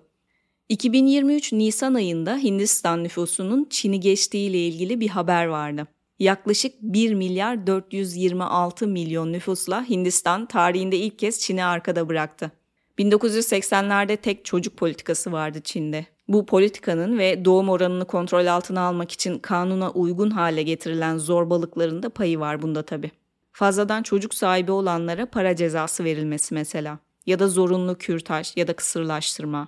2023 0.69 1.53
Nisan 1.53 1.93
ayında 1.93 2.37
Hindistan 2.37 3.03
nüfusunun 3.03 3.67
Çin'i 3.69 3.99
geçtiği 3.99 4.49
ile 4.49 4.67
ilgili 4.67 4.99
bir 4.99 5.09
haber 5.09 5.45
vardı. 5.45 5.87
Yaklaşık 6.19 6.73
1 6.81 7.13
milyar 7.13 7.67
426 7.67 8.87
milyon 8.87 9.33
nüfusla 9.33 9.89
Hindistan 9.89 10.45
tarihinde 10.45 10.97
ilk 10.97 11.19
kez 11.19 11.39
Çin'i 11.39 11.65
arkada 11.65 12.09
bıraktı. 12.09 12.51
1980'lerde 12.99 14.17
tek 14.17 14.45
çocuk 14.45 14.77
politikası 14.77 15.31
vardı 15.31 15.61
Çin'de. 15.63 16.05
Bu 16.27 16.45
politikanın 16.45 17.17
ve 17.17 17.45
doğum 17.45 17.69
oranını 17.69 18.05
kontrol 18.05 18.45
altına 18.45 18.81
almak 18.81 19.11
için 19.11 19.39
kanuna 19.39 19.91
uygun 19.91 20.29
hale 20.29 20.63
getirilen 20.63 21.17
zorbalıkların 21.17 22.03
da 22.03 22.09
payı 22.09 22.39
var 22.39 22.61
bunda 22.61 22.83
tabi. 22.83 23.11
Fazladan 23.51 24.03
çocuk 24.03 24.33
sahibi 24.33 24.71
olanlara 24.71 25.25
para 25.25 25.55
cezası 25.55 26.03
verilmesi 26.03 26.53
mesela 26.53 26.99
ya 27.25 27.39
da 27.39 27.47
zorunlu 27.47 27.97
kürtaj 27.97 28.57
ya 28.57 28.67
da 28.67 28.73
kısırlaştırma. 28.73 29.67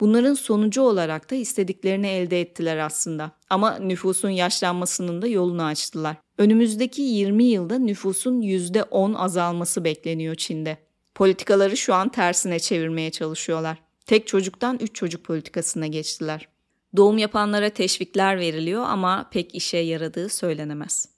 Bunların 0.00 0.34
sonucu 0.34 0.82
olarak 0.82 1.30
da 1.30 1.34
istediklerini 1.34 2.06
elde 2.06 2.40
ettiler 2.40 2.76
aslında. 2.76 3.32
Ama 3.50 3.78
nüfusun 3.78 4.30
yaşlanmasının 4.30 5.22
da 5.22 5.26
yolunu 5.26 5.64
açtılar. 5.64 6.16
Önümüzdeki 6.38 7.02
20 7.02 7.44
yılda 7.44 7.78
nüfusun 7.78 8.40
%10 8.40 9.16
azalması 9.16 9.84
bekleniyor 9.84 10.34
Çin'de. 10.34 10.85
Politikaları 11.16 11.76
şu 11.76 11.94
an 11.94 12.08
tersine 12.08 12.58
çevirmeye 12.58 13.10
çalışıyorlar. 13.10 13.78
Tek 14.06 14.26
çocuktan 14.26 14.78
3 14.80 14.94
çocuk 14.94 15.24
politikasına 15.24 15.86
geçtiler. 15.86 16.48
Doğum 16.96 17.18
yapanlara 17.18 17.70
teşvikler 17.70 18.40
veriliyor 18.40 18.84
ama 18.84 19.28
pek 19.30 19.54
işe 19.54 19.76
yaradığı 19.76 20.28
söylenemez. 20.28 21.08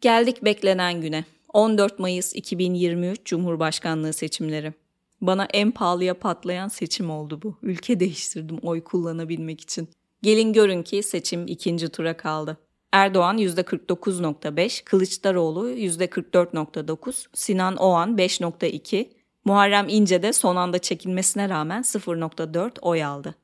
Geldik 0.00 0.44
beklenen 0.44 1.00
güne. 1.00 1.24
14 1.52 1.98
Mayıs 1.98 2.34
2023 2.34 3.24
Cumhurbaşkanlığı 3.24 4.12
seçimleri. 4.12 4.72
Bana 5.20 5.48
en 5.52 5.70
pahalıya 5.70 6.14
patlayan 6.14 6.68
seçim 6.68 7.10
oldu 7.10 7.40
bu. 7.42 7.58
Ülke 7.62 8.00
değiştirdim 8.00 8.58
oy 8.62 8.84
kullanabilmek 8.84 9.60
için. 9.60 9.88
Gelin 10.22 10.52
görün 10.52 10.82
ki 10.82 11.02
seçim 11.02 11.46
ikinci 11.46 11.88
tura 11.88 12.16
kaldı. 12.16 12.56
Erdoğan 12.92 13.38
%49.5, 13.38 14.84
Kılıçdaroğlu 14.84 15.70
%44.9, 15.70 17.26
Sinan 17.34 17.76
Oğan 17.76 18.16
5.2, 18.16 19.19
Muharrem 19.44 19.88
İnce 19.88 20.22
de 20.22 20.32
son 20.32 20.56
anda 20.56 20.78
çekilmesine 20.78 21.48
rağmen 21.48 21.82
0.4 21.82 22.80
oy 22.80 23.04
aldı. 23.04 23.34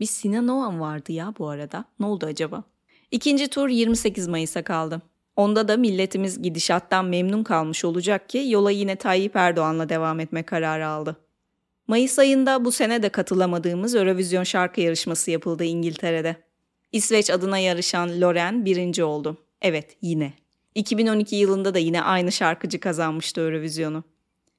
Bir 0.00 0.06
Sinan 0.06 0.48
Oğan 0.48 0.80
vardı 0.80 1.12
ya 1.12 1.34
bu 1.38 1.48
arada. 1.48 1.84
Ne 2.00 2.06
oldu 2.06 2.26
acaba? 2.26 2.62
İkinci 3.10 3.48
tur 3.48 3.68
28 3.68 4.28
Mayıs'a 4.28 4.62
kaldı. 4.62 5.02
Onda 5.36 5.68
da 5.68 5.76
milletimiz 5.76 6.42
gidişattan 6.42 7.04
memnun 7.04 7.44
kalmış 7.44 7.84
olacak 7.84 8.28
ki 8.28 8.44
yola 8.48 8.70
yine 8.70 8.96
Tayyip 8.96 9.36
Erdoğan'la 9.36 9.88
devam 9.88 10.20
etme 10.20 10.42
kararı 10.42 10.86
aldı. 10.86 11.16
Mayıs 11.88 12.18
ayında 12.18 12.64
bu 12.64 12.72
sene 12.72 13.02
de 13.02 13.08
katılamadığımız 13.08 13.94
Eurovision 13.94 14.42
şarkı 14.42 14.80
yarışması 14.80 15.30
yapıldı 15.30 15.64
İngiltere'de. 15.64 16.36
İsveç 16.92 17.30
adına 17.30 17.58
yarışan 17.58 18.20
Loren 18.20 18.64
birinci 18.64 19.04
oldu. 19.04 19.36
Evet 19.62 19.96
yine. 20.02 20.32
2012 20.74 21.36
yılında 21.36 21.74
da 21.74 21.78
yine 21.78 22.02
aynı 22.02 22.32
şarkıcı 22.32 22.80
kazanmıştı 22.80 23.40
Eurovision'u. 23.40 24.04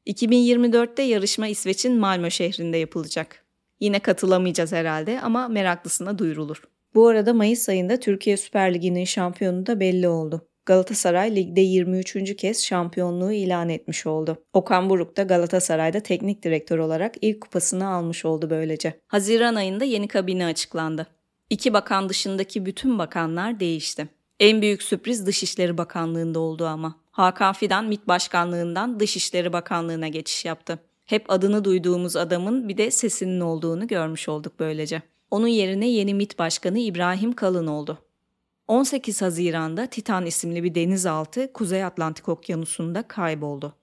2024'te 0.08 1.04
yarışma 1.04 1.48
İsveç'in 1.48 2.00
Malmö 2.00 2.32
şehrinde 2.32 2.78
yapılacak. 2.78 3.46
Yine 3.80 4.00
katılamayacağız 4.00 4.72
herhalde 4.72 5.22
ama 5.22 5.48
meraklısına 5.48 6.18
duyurulur. 6.18 6.62
Bu 6.96 7.08
arada 7.08 7.34
Mayıs 7.34 7.70
ayında 7.70 8.00
Türkiye 8.00 8.38
Süper 8.38 8.74
Ligi'nin 8.74 9.06
şampiyonu 9.06 9.66
da 9.66 9.80
belli 9.80 10.08
oldu. 10.08 10.48
Galatasaray 10.66 11.36
ligde 11.36 11.62
23. 11.62 12.36
kez 12.36 12.64
şampiyonluğu 12.66 13.32
ilan 13.32 13.70
etmiş 13.70 14.06
oldu. 14.06 14.44
Okan 14.54 14.90
Buruk 14.90 15.18
da 15.18 15.24
Galatasaray'da 15.24 16.00
teknik 16.00 16.44
direktör 16.44 16.78
olarak 16.78 17.16
ilk 17.22 17.42
kupasını 17.42 17.88
almış 17.88 18.26
oldu 18.26 18.50
böylece. 18.50 19.02
Haziran 19.08 19.56
ayında 19.56 19.86
yeni 19.86 20.08
kabine 20.08 20.46
açıklandı. 20.46 21.08
İki 21.50 21.74
bakan 21.74 22.10
dışındaki 22.10 22.66
bütün 22.66 23.00
bakanlar 23.00 23.60
değişti. 23.60 24.08
En 24.40 24.62
büyük 24.62 24.84
sürpriz 24.84 25.26
Dışişleri 25.26 25.78
Bakanlığı'nda 25.78 26.40
oldu 26.40 26.66
ama. 26.66 26.96
Hakan 27.12 27.54
Fidan 27.54 27.86
MİT 27.86 28.08
Başkanlığı'ndan 28.08 29.00
Dışişleri 29.00 29.54
Bakanlığı'na 29.54 30.08
geçiş 30.08 30.46
yaptı. 30.46 30.80
Hep 31.06 31.26
adını 31.32 31.64
duyduğumuz 31.64 32.16
adamın 32.16 32.70
bir 32.70 32.78
de 32.78 32.92
sesinin 32.92 33.40
olduğunu 33.40 33.88
görmüş 33.88 34.30
olduk 34.30 34.54
böylece. 34.60 35.02
Onun 35.32 35.48
yerine 35.48 35.90
yeni 35.90 36.14
MİT 36.14 36.40
Başkanı 36.40 36.80
İbrahim 36.80 37.34
Kalın 37.34 37.68
oldu. 37.68 37.98
18 38.68 39.22
Haziran'da 39.22 39.86
Titan 39.86 40.26
isimli 40.26 40.64
bir 40.64 40.76
denizaltı 40.76 41.54
Kuzey 41.54 41.84
Atlantik 41.84 42.30
Okyanusu'nda 42.30 43.04
kayboldu. 43.04 43.74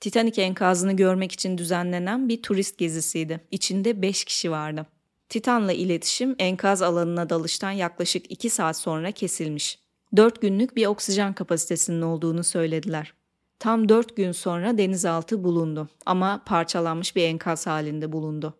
Titanic 0.00 0.42
enkazını 0.42 0.92
görmek 0.92 1.32
için 1.32 1.58
düzenlenen 1.58 2.28
bir 2.28 2.42
turist 2.42 2.78
gezisiydi. 2.78 3.40
İçinde 3.50 4.02
5 4.02 4.24
kişi 4.24 4.50
vardı. 4.50 4.86
Titan'la 5.28 5.72
iletişim 5.72 6.36
enkaz 6.38 6.82
alanına 6.82 7.30
dalıştan 7.30 7.70
yaklaşık 7.70 8.30
2 8.30 8.50
saat 8.50 8.76
sonra 8.76 9.12
kesilmiş. 9.12 9.78
4 10.16 10.42
günlük 10.42 10.76
bir 10.76 10.86
oksijen 10.86 11.32
kapasitesinin 11.34 12.02
olduğunu 12.02 12.44
söylediler. 12.44 13.14
Tam 13.58 13.88
4 13.88 14.16
gün 14.16 14.32
sonra 14.32 14.78
denizaltı 14.78 15.44
bulundu 15.44 15.88
ama 16.06 16.42
parçalanmış 16.46 17.16
bir 17.16 17.22
enkaz 17.24 17.66
halinde 17.66 18.12
bulundu. 18.12 18.54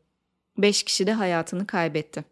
5 0.59 0.83
kişi 0.83 1.07
de 1.07 1.13
hayatını 1.13 1.67
kaybetti. 1.67 2.25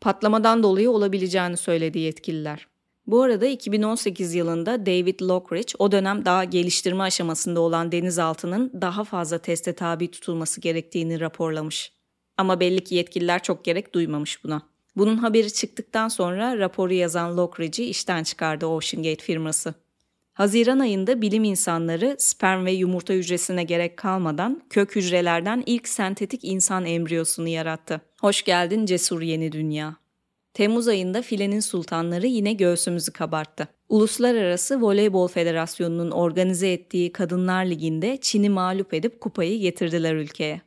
Patlamadan 0.00 0.62
dolayı 0.62 0.90
olabileceğini 0.90 1.56
söyledi 1.56 1.98
yetkililer. 1.98 2.66
Bu 3.06 3.22
arada 3.22 3.46
2018 3.46 4.34
yılında 4.34 4.86
David 4.86 5.20
Lockridge 5.20 5.72
o 5.78 5.92
dönem 5.92 6.24
daha 6.24 6.44
geliştirme 6.44 7.02
aşamasında 7.02 7.60
olan 7.60 7.92
denizaltının 7.92 8.72
daha 8.80 9.04
fazla 9.04 9.38
teste 9.38 9.72
tabi 9.72 10.10
tutulması 10.10 10.60
gerektiğini 10.60 11.20
raporlamış. 11.20 11.92
Ama 12.36 12.60
belli 12.60 12.84
ki 12.84 12.94
yetkililer 12.94 13.42
çok 13.42 13.64
gerek 13.64 13.94
duymamış 13.94 14.44
buna. 14.44 14.71
Bunun 14.96 15.16
haberi 15.16 15.52
çıktıktan 15.52 16.08
sonra 16.08 16.58
raporu 16.58 16.92
yazan 16.92 17.36
Lockridge'i 17.36 17.86
işten 17.86 18.22
çıkardı 18.22 18.66
OceanGate 18.66 19.24
firması. 19.24 19.74
Haziran 20.32 20.78
ayında 20.78 21.22
bilim 21.22 21.44
insanları 21.44 22.16
sperm 22.18 22.64
ve 22.64 22.72
yumurta 22.72 23.12
hücresine 23.12 23.64
gerek 23.64 23.96
kalmadan 23.96 24.62
kök 24.70 24.96
hücrelerden 24.96 25.62
ilk 25.66 25.88
sentetik 25.88 26.44
insan 26.44 26.86
embriyosunu 26.86 27.48
yarattı. 27.48 28.00
Hoş 28.20 28.42
geldin 28.42 28.86
cesur 28.86 29.22
yeni 29.22 29.52
dünya. 29.52 29.96
Temmuz 30.54 30.88
ayında 30.88 31.22
filenin 31.22 31.60
sultanları 31.60 32.26
yine 32.26 32.52
göğsümüzü 32.52 33.12
kabarttı. 33.12 33.68
Uluslararası 33.88 34.82
Voleybol 34.82 35.28
Federasyonu'nun 35.28 36.10
organize 36.10 36.72
ettiği 36.72 37.12
Kadınlar 37.12 37.64
Ligi'nde 37.64 38.18
Çin'i 38.20 38.50
mağlup 38.50 38.94
edip 38.94 39.20
kupayı 39.20 39.60
getirdiler 39.60 40.14
ülkeye. 40.14 40.60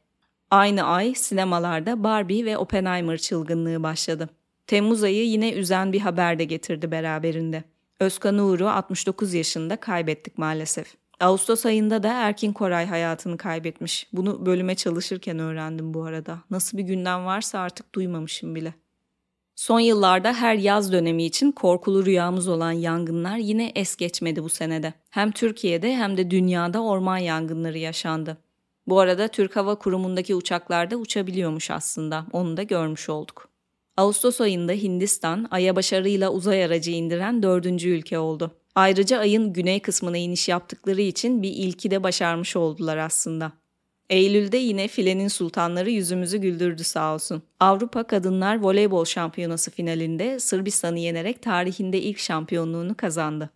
Aynı 0.51 0.83
ay 0.83 1.15
sinemalarda 1.15 2.03
Barbie 2.03 2.45
ve 2.45 2.57
Oppenheimer 2.57 3.17
çılgınlığı 3.17 3.83
başladı. 3.83 4.29
Temmuz 4.67 5.03
ayı 5.03 5.25
yine 5.27 5.53
üzen 5.53 5.93
bir 5.93 5.99
haber 5.99 6.39
de 6.39 6.43
getirdi 6.43 6.91
beraberinde. 6.91 7.63
Özkan 7.99 8.37
Uğur'u 8.37 8.69
69 8.69 9.33
yaşında 9.33 9.75
kaybettik 9.75 10.37
maalesef. 10.37 10.95
Ağustos 11.19 11.65
ayında 11.65 12.03
da 12.03 12.13
Erkin 12.13 12.53
Koray 12.53 12.85
hayatını 12.85 13.37
kaybetmiş. 13.37 14.07
Bunu 14.13 14.45
bölüme 14.45 14.75
çalışırken 14.75 15.39
öğrendim 15.39 15.93
bu 15.93 16.03
arada. 16.03 16.39
Nasıl 16.49 16.77
bir 16.77 16.83
gündem 16.83 17.25
varsa 17.25 17.59
artık 17.59 17.95
duymamışım 17.95 18.55
bile. 18.55 18.73
Son 19.55 19.79
yıllarda 19.79 20.33
her 20.33 20.55
yaz 20.55 20.91
dönemi 20.91 21.23
için 21.23 21.51
korkulu 21.51 22.05
rüyamız 22.05 22.47
olan 22.47 22.71
yangınlar 22.71 23.37
yine 23.37 23.71
es 23.75 23.95
geçmedi 23.95 24.43
bu 24.43 24.49
senede. 24.49 24.93
Hem 25.09 25.31
Türkiye'de 25.31 25.95
hem 25.95 26.17
de 26.17 26.31
dünyada 26.31 26.83
orman 26.83 27.17
yangınları 27.17 27.77
yaşandı. 27.77 28.37
Bu 28.87 28.99
arada 28.99 29.27
Türk 29.27 29.55
Hava 29.55 29.75
Kurumu'ndaki 29.75 30.35
uçaklarda 30.35 30.95
uçabiliyormuş 30.95 31.71
aslında. 31.71 32.25
Onu 32.31 32.57
da 32.57 32.63
görmüş 32.63 33.09
olduk. 33.09 33.49
Ağustos 33.97 34.41
ayında 34.41 34.71
Hindistan, 34.71 35.47
Ay'a 35.51 35.75
başarıyla 35.75 36.31
uzay 36.31 36.63
aracı 36.65 36.91
indiren 36.91 37.43
dördüncü 37.43 37.89
ülke 37.89 38.19
oldu. 38.19 38.51
Ayrıca 38.75 39.19
Ay'ın 39.19 39.53
güney 39.53 39.79
kısmına 39.79 40.17
iniş 40.17 40.49
yaptıkları 40.49 41.01
için 41.01 41.43
bir 41.43 41.49
ilki 41.49 41.91
de 41.91 42.03
başarmış 42.03 42.55
oldular 42.55 42.97
aslında. 42.97 43.51
Eylül'de 44.09 44.57
yine 44.57 44.87
filenin 44.87 45.27
sultanları 45.27 45.91
yüzümüzü 45.91 46.37
güldürdü 46.37 46.83
sağ 46.83 47.13
olsun. 47.13 47.43
Avrupa 47.59 48.03
Kadınlar 48.03 48.59
Voleybol 48.59 49.05
Şampiyonası 49.05 49.71
finalinde 49.71 50.39
Sırbistan'ı 50.39 50.99
yenerek 50.99 51.41
tarihinde 51.41 52.01
ilk 52.01 52.19
şampiyonluğunu 52.19 52.97
kazandı. 52.97 53.49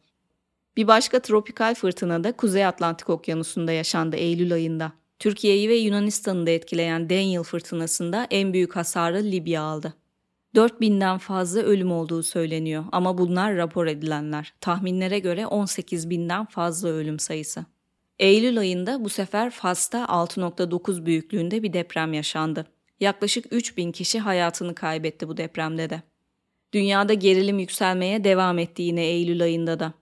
Bir 0.77 0.87
başka 0.87 1.19
tropikal 1.19 1.75
fırtına 1.75 2.23
da 2.23 2.31
Kuzey 2.31 2.65
Atlantik 2.65 3.09
Okyanusu'nda 3.09 3.71
yaşandı 3.71 4.15
Eylül 4.15 4.53
ayında. 4.53 4.91
Türkiye'yi 5.19 5.69
ve 5.69 5.75
Yunanistan'ı 5.75 6.47
da 6.47 6.51
etkileyen 6.51 7.09
Daniel 7.09 7.43
fırtınasında 7.43 8.27
en 8.31 8.53
büyük 8.53 8.75
hasarı 8.75 9.23
Libya 9.23 9.61
aldı. 9.61 9.93
4000'den 10.55 11.17
fazla 11.17 11.61
ölüm 11.61 11.91
olduğu 11.91 12.23
söyleniyor 12.23 12.85
ama 12.91 13.17
bunlar 13.17 13.55
rapor 13.55 13.87
edilenler. 13.87 14.53
Tahminlere 14.61 15.19
göre 15.19 15.47
18 15.47 16.09
binden 16.09 16.45
fazla 16.45 16.89
ölüm 16.89 17.19
sayısı. 17.19 17.65
Eylül 18.19 18.59
ayında 18.59 19.03
bu 19.03 19.09
sefer 19.09 19.49
Fas'ta 19.49 20.05
6.9 20.05 21.05
büyüklüğünde 21.05 21.63
bir 21.63 21.73
deprem 21.73 22.13
yaşandı. 22.13 22.65
Yaklaşık 22.99 23.45
3000 23.53 23.91
kişi 23.91 24.19
hayatını 24.19 24.75
kaybetti 24.75 25.27
bu 25.27 25.37
depremde 25.37 25.89
de. 25.89 26.01
Dünyada 26.73 27.13
gerilim 27.13 27.59
yükselmeye 27.59 28.23
devam 28.23 28.59
etti 28.59 28.81
yine 28.81 29.05
Eylül 29.05 29.43
ayında 29.43 29.79
da. 29.79 29.93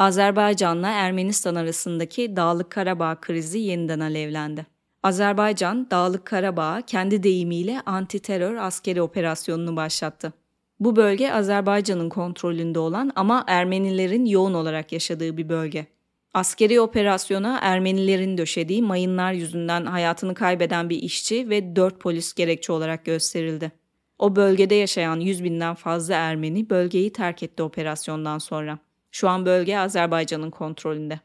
Azerbaycan'la 0.00 0.88
Ermenistan 0.88 1.54
arasındaki 1.54 2.36
Dağlık 2.36 2.70
Karabağ 2.70 3.20
krizi 3.20 3.58
yeniden 3.58 4.00
alevlendi. 4.00 4.66
Azerbaycan, 5.02 5.90
Dağlık 5.90 6.26
Karabağ'a 6.26 6.82
kendi 6.82 7.22
deyimiyle 7.22 7.80
anti-terör 7.86 8.56
askeri 8.56 9.02
operasyonunu 9.02 9.76
başlattı. 9.76 10.32
Bu 10.80 10.96
bölge 10.96 11.32
Azerbaycan'ın 11.32 12.08
kontrolünde 12.08 12.78
olan 12.78 13.12
ama 13.16 13.44
Ermenilerin 13.46 14.26
yoğun 14.26 14.54
olarak 14.54 14.92
yaşadığı 14.92 15.36
bir 15.36 15.48
bölge. 15.48 15.86
Askeri 16.34 16.80
operasyona 16.80 17.58
Ermenilerin 17.62 18.38
döşediği 18.38 18.82
mayınlar 18.82 19.32
yüzünden 19.32 19.86
hayatını 19.86 20.34
kaybeden 20.34 20.90
bir 20.90 21.02
işçi 21.02 21.50
ve 21.50 21.76
4 21.76 22.00
polis 22.00 22.34
gerekçe 22.34 22.72
olarak 22.72 23.04
gösterildi. 23.04 23.72
O 24.18 24.36
bölgede 24.36 24.74
yaşayan 24.74 25.20
100 25.20 25.44
binden 25.44 25.74
fazla 25.74 26.14
Ermeni 26.14 26.70
bölgeyi 26.70 27.12
terk 27.12 27.42
etti 27.42 27.62
operasyondan 27.62 28.38
sonra. 28.38 28.78
Şu 29.10 29.28
an 29.28 29.46
bölge 29.46 29.76
Azerbaycan'ın 29.76 30.50
kontrolünde. 30.50 31.20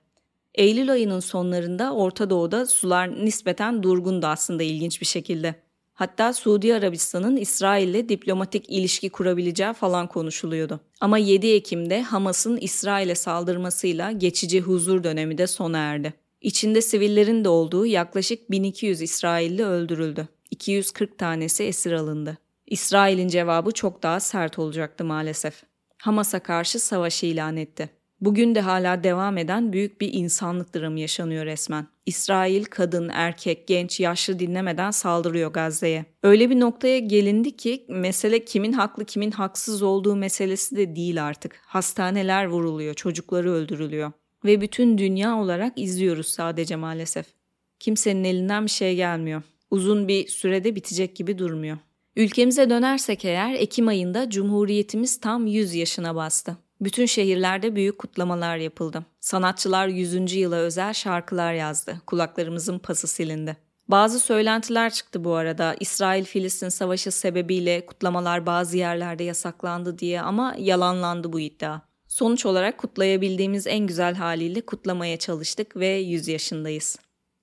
Eylül 0.56 0.92
ayının 0.92 1.20
sonlarında 1.20 1.94
Orta 1.94 2.30
Doğu'da 2.30 2.66
sular 2.66 3.26
nispeten 3.26 3.84
durgundu 3.84 4.28
aslında 4.28 4.64
ilginç 4.64 5.02
bir 5.02 5.06
şekilde. 5.06 5.56
Hatta 5.94 6.34
Suudi 6.34 6.76
Arabistan'ın 6.76 7.38
İsrail'le 7.38 8.10
diplomatik 8.10 8.70
ilişki 8.70 9.10
kurabileceği 9.10 9.74
falan 9.74 10.08
konuşuluyordu. 10.08 10.80
Ama 11.02 11.18
7 11.18 11.48
Ekim'de 11.48 12.02
Hamas'ın 12.02 12.58
İsrail'e 12.58 13.16
saldırmasıyla 13.16 14.12
geçici 14.12 14.62
huzur 14.62 15.04
dönemi 15.04 15.38
de 15.38 15.48
sona 15.48 15.78
erdi. 15.78 16.14
İçinde 16.42 16.82
sivillerin 16.82 17.44
de 17.44 17.50
olduğu 17.50 17.86
yaklaşık 17.86 18.52
1200 18.52 19.02
İsrailli 19.02 19.66
öldürüldü. 19.66 20.28
240 20.52 21.18
tanesi 21.18 21.64
esir 21.64 21.92
alındı. 21.92 22.38
İsrail'in 22.68 23.28
cevabı 23.28 23.72
çok 23.72 24.04
daha 24.04 24.20
sert 24.20 24.60
olacaktı 24.60 25.06
maalesef. 25.06 25.64
Hamas'a 26.06 26.40
karşı 26.40 26.80
savaş 26.80 27.24
ilan 27.24 27.58
etti. 27.58 27.90
Bugün 28.22 28.56
de 28.56 28.62
hala 28.62 29.04
devam 29.04 29.38
eden 29.38 29.74
büyük 29.74 30.02
bir 30.02 30.14
insanlık 30.14 30.76
dramı 30.76 31.00
yaşanıyor 31.00 31.46
resmen. 31.46 31.88
İsrail 32.06 32.66
kadın, 32.66 33.10
erkek, 33.14 33.68
genç, 33.68 34.00
yaşlı 34.00 34.40
dinlemeden 34.40 34.92
saldırıyor 34.92 35.54
Gazze'ye. 35.54 36.06
Öyle 36.24 36.50
bir 36.50 36.60
noktaya 36.60 37.00
gelindi 37.00 37.58
ki 37.58 37.86
mesele 37.90 38.46
kimin 38.46 38.74
haklı 38.74 39.06
kimin 39.06 39.32
haksız 39.32 39.82
olduğu 39.82 40.16
meselesi 40.16 40.76
de 40.76 40.96
değil 40.96 41.26
artık. 41.26 41.62
Hastaneler 41.66 42.46
vuruluyor, 42.46 42.94
çocukları 42.94 43.52
öldürülüyor. 43.52 44.12
Ve 44.46 44.62
bütün 44.62 44.98
dünya 44.98 45.38
olarak 45.38 45.74
izliyoruz 45.76 46.28
sadece 46.28 46.76
maalesef. 46.76 47.26
Kimsenin 47.80 48.24
elinden 48.24 48.66
bir 48.66 48.72
şey 48.72 48.96
gelmiyor. 48.96 49.42
Uzun 49.72 50.08
bir 50.08 50.28
sürede 50.28 50.76
bitecek 50.76 51.16
gibi 51.16 51.38
durmuyor. 51.38 51.78
Ülkemize 52.16 52.70
dönersek 52.70 53.26
eğer 53.26 53.54
Ekim 53.54 53.88
ayında 53.88 54.30
Cumhuriyetimiz 54.30 55.20
tam 55.20 55.48
100 55.48 55.74
yaşına 55.76 56.16
bastı. 56.16 56.58
Bütün 56.82 57.06
şehirlerde 57.06 57.76
büyük 57.76 58.00
kutlamalar 58.00 58.58
yapıldı. 58.58 59.06
Sanatçılar 59.20 59.88
100. 59.88 60.34
yıla 60.34 60.56
özel 60.56 60.94
şarkılar 60.94 61.54
yazdı. 61.54 62.02
Kulaklarımızın 62.08 62.80
pası 62.80 63.08
silindi. 63.08 63.58
Bazı 63.88 64.20
söylentiler 64.20 64.94
çıktı 64.94 65.24
bu 65.24 65.34
arada. 65.36 65.76
İsrail-Filistin 65.80 66.70
savaşı 66.70 67.12
sebebiyle 67.12 67.86
kutlamalar 67.86 68.46
bazı 68.46 68.78
yerlerde 68.78 69.24
yasaklandı 69.24 70.00
diye 70.00 70.22
ama 70.22 70.56
yalanlandı 70.58 71.34
bu 71.34 71.40
iddia. 71.40 71.82
Sonuç 72.08 72.46
olarak 72.46 72.78
kutlayabildiğimiz 72.78 73.68
en 73.68 73.88
güzel 73.88 74.16
haliyle 74.16 74.62
kutlamaya 74.62 75.18
çalıştık 75.18 75.76
ve 75.76 75.88
100 75.88 76.28
yaşındayız. 76.28 76.98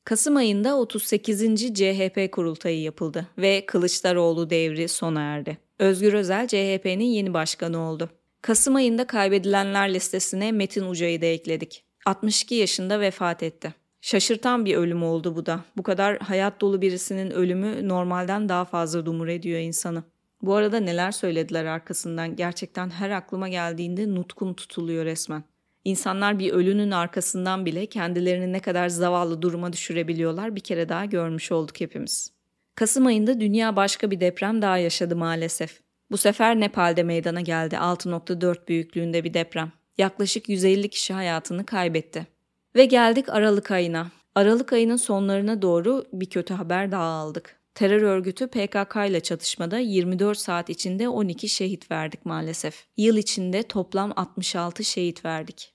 Kasım 0.05 0.37
ayında 0.37 0.77
38. 0.77 1.75
CHP 1.75 2.33
kurultayı 2.33 2.81
yapıldı 2.83 3.27
ve 3.39 3.67
Kılıçdaroğlu 3.67 4.51
devri 4.51 4.89
sona 4.89 5.21
erdi. 5.21 5.59
Özgür 5.79 6.13
Özel 6.13 6.49
CHP'nin 6.49 7.05
yeni 7.05 7.35
başkanı 7.35 7.79
oldu. 7.79 8.11
Kasım 8.43 8.75
ayında 8.75 9.07
kaybedilenler 9.07 9.95
listesine 9.95 10.53
Metin 10.53 10.85
Uca'yı 10.85 11.23
da 11.23 11.27
ekledik. 11.27 11.85
62 12.07 12.55
yaşında 12.55 13.01
vefat 13.01 13.43
etti. 13.43 13.75
Şaşırtan 14.01 14.65
bir 14.65 14.77
ölüm 14.77 15.03
oldu 15.03 15.37
bu 15.37 15.47
da. 15.47 15.65
Bu 15.77 15.83
kadar 15.83 16.19
hayat 16.19 16.61
dolu 16.61 16.83
birisinin 16.83 17.31
ölümü 17.31 17.89
normalden 17.89 18.49
daha 18.49 18.65
fazla 18.65 19.07
dumur 19.07 19.29
ediyor 19.29 19.61
insanı. 19.61 20.03
Bu 20.43 20.55
arada 20.55 20.81
neler 20.81 21.13
söylediler 21.13 21.65
arkasından 21.65 22.37
gerçekten 22.37 22.91
her 22.91 23.11
aklıma 23.11 23.49
geldiğinde 23.49 24.15
nutkum 24.15 24.55
tutuluyor 24.55 25.05
resmen. 25.05 25.45
İnsanlar 25.85 26.39
bir 26.39 26.53
ölünün 26.53 26.91
arkasından 26.91 27.67
bile 27.67 27.87
kendilerini 27.87 28.53
ne 28.53 28.61
kadar 28.61 28.89
zavallı 28.89 29.43
duruma 29.43 29.73
düşürebiliyorlar 29.73 30.57
bir 30.57 30.61
kere 30.61 30.89
daha 30.89 31.05
görmüş 31.05 31.53
olduk 31.53 31.81
hepimiz. 31.81 32.33
Kasım 32.75 33.07
ayında 33.07 33.41
dünya 33.41 33.77
başka 33.77 34.11
bir 34.11 34.21
deprem 34.21 34.63
daha 34.63 34.79
yaşadı 34.79 35.17
maalesef. 35.17 35.81
Bu 36.11 36.17
sefer 36.17 36.61
Nepal'de 36.61 37.03
meydana 37.03 37.41
geldi 37.41 37.75
6.4 37.75 38.69
büyüklüğünde 38.69 39.25
bir 39.25 39.35
deprem. 39.35 39.73
Yaklaşık 39.99 40.49
150 40.49 40.89
kişi 40.89 41.13
hayatını 41.15 41.67
kaybetti. 41.67 42.27
Ve 42.77 42.85
geldik 42.85 43.29
Aralık 43.29 43.71
ayına. 43.71 44.11
Aralık 44.35 44.73
ayının 44.73 44.97
sonlarına 44.97 45.63
doğru 45.63 46.05
bir 46.13 46.31
kötü 46.31 46.55
haber 46.55 46.93
daha 46.93 47.03
aldık. 47.03 47.62
Terör 47.75 48.03
örgütü 48.03 48.47
PKK 48.47 48.97
ile 49.09 49.21
çatışmada 49.21 49.79
24 49.79 50.39
saat 50.39 50.71
içinde 50.71 51.09
12 51.09 51.49
şehit 51.49 51.91
verdik 51.91 52.27
maalesef. 52.27 52.85
Yıl 52.97 53.17
içinde 53.17 53.63
toplam 53.63 54.13
66 54.17 54.85
şehit 54.85 55.25
verdik. 55.25 55.73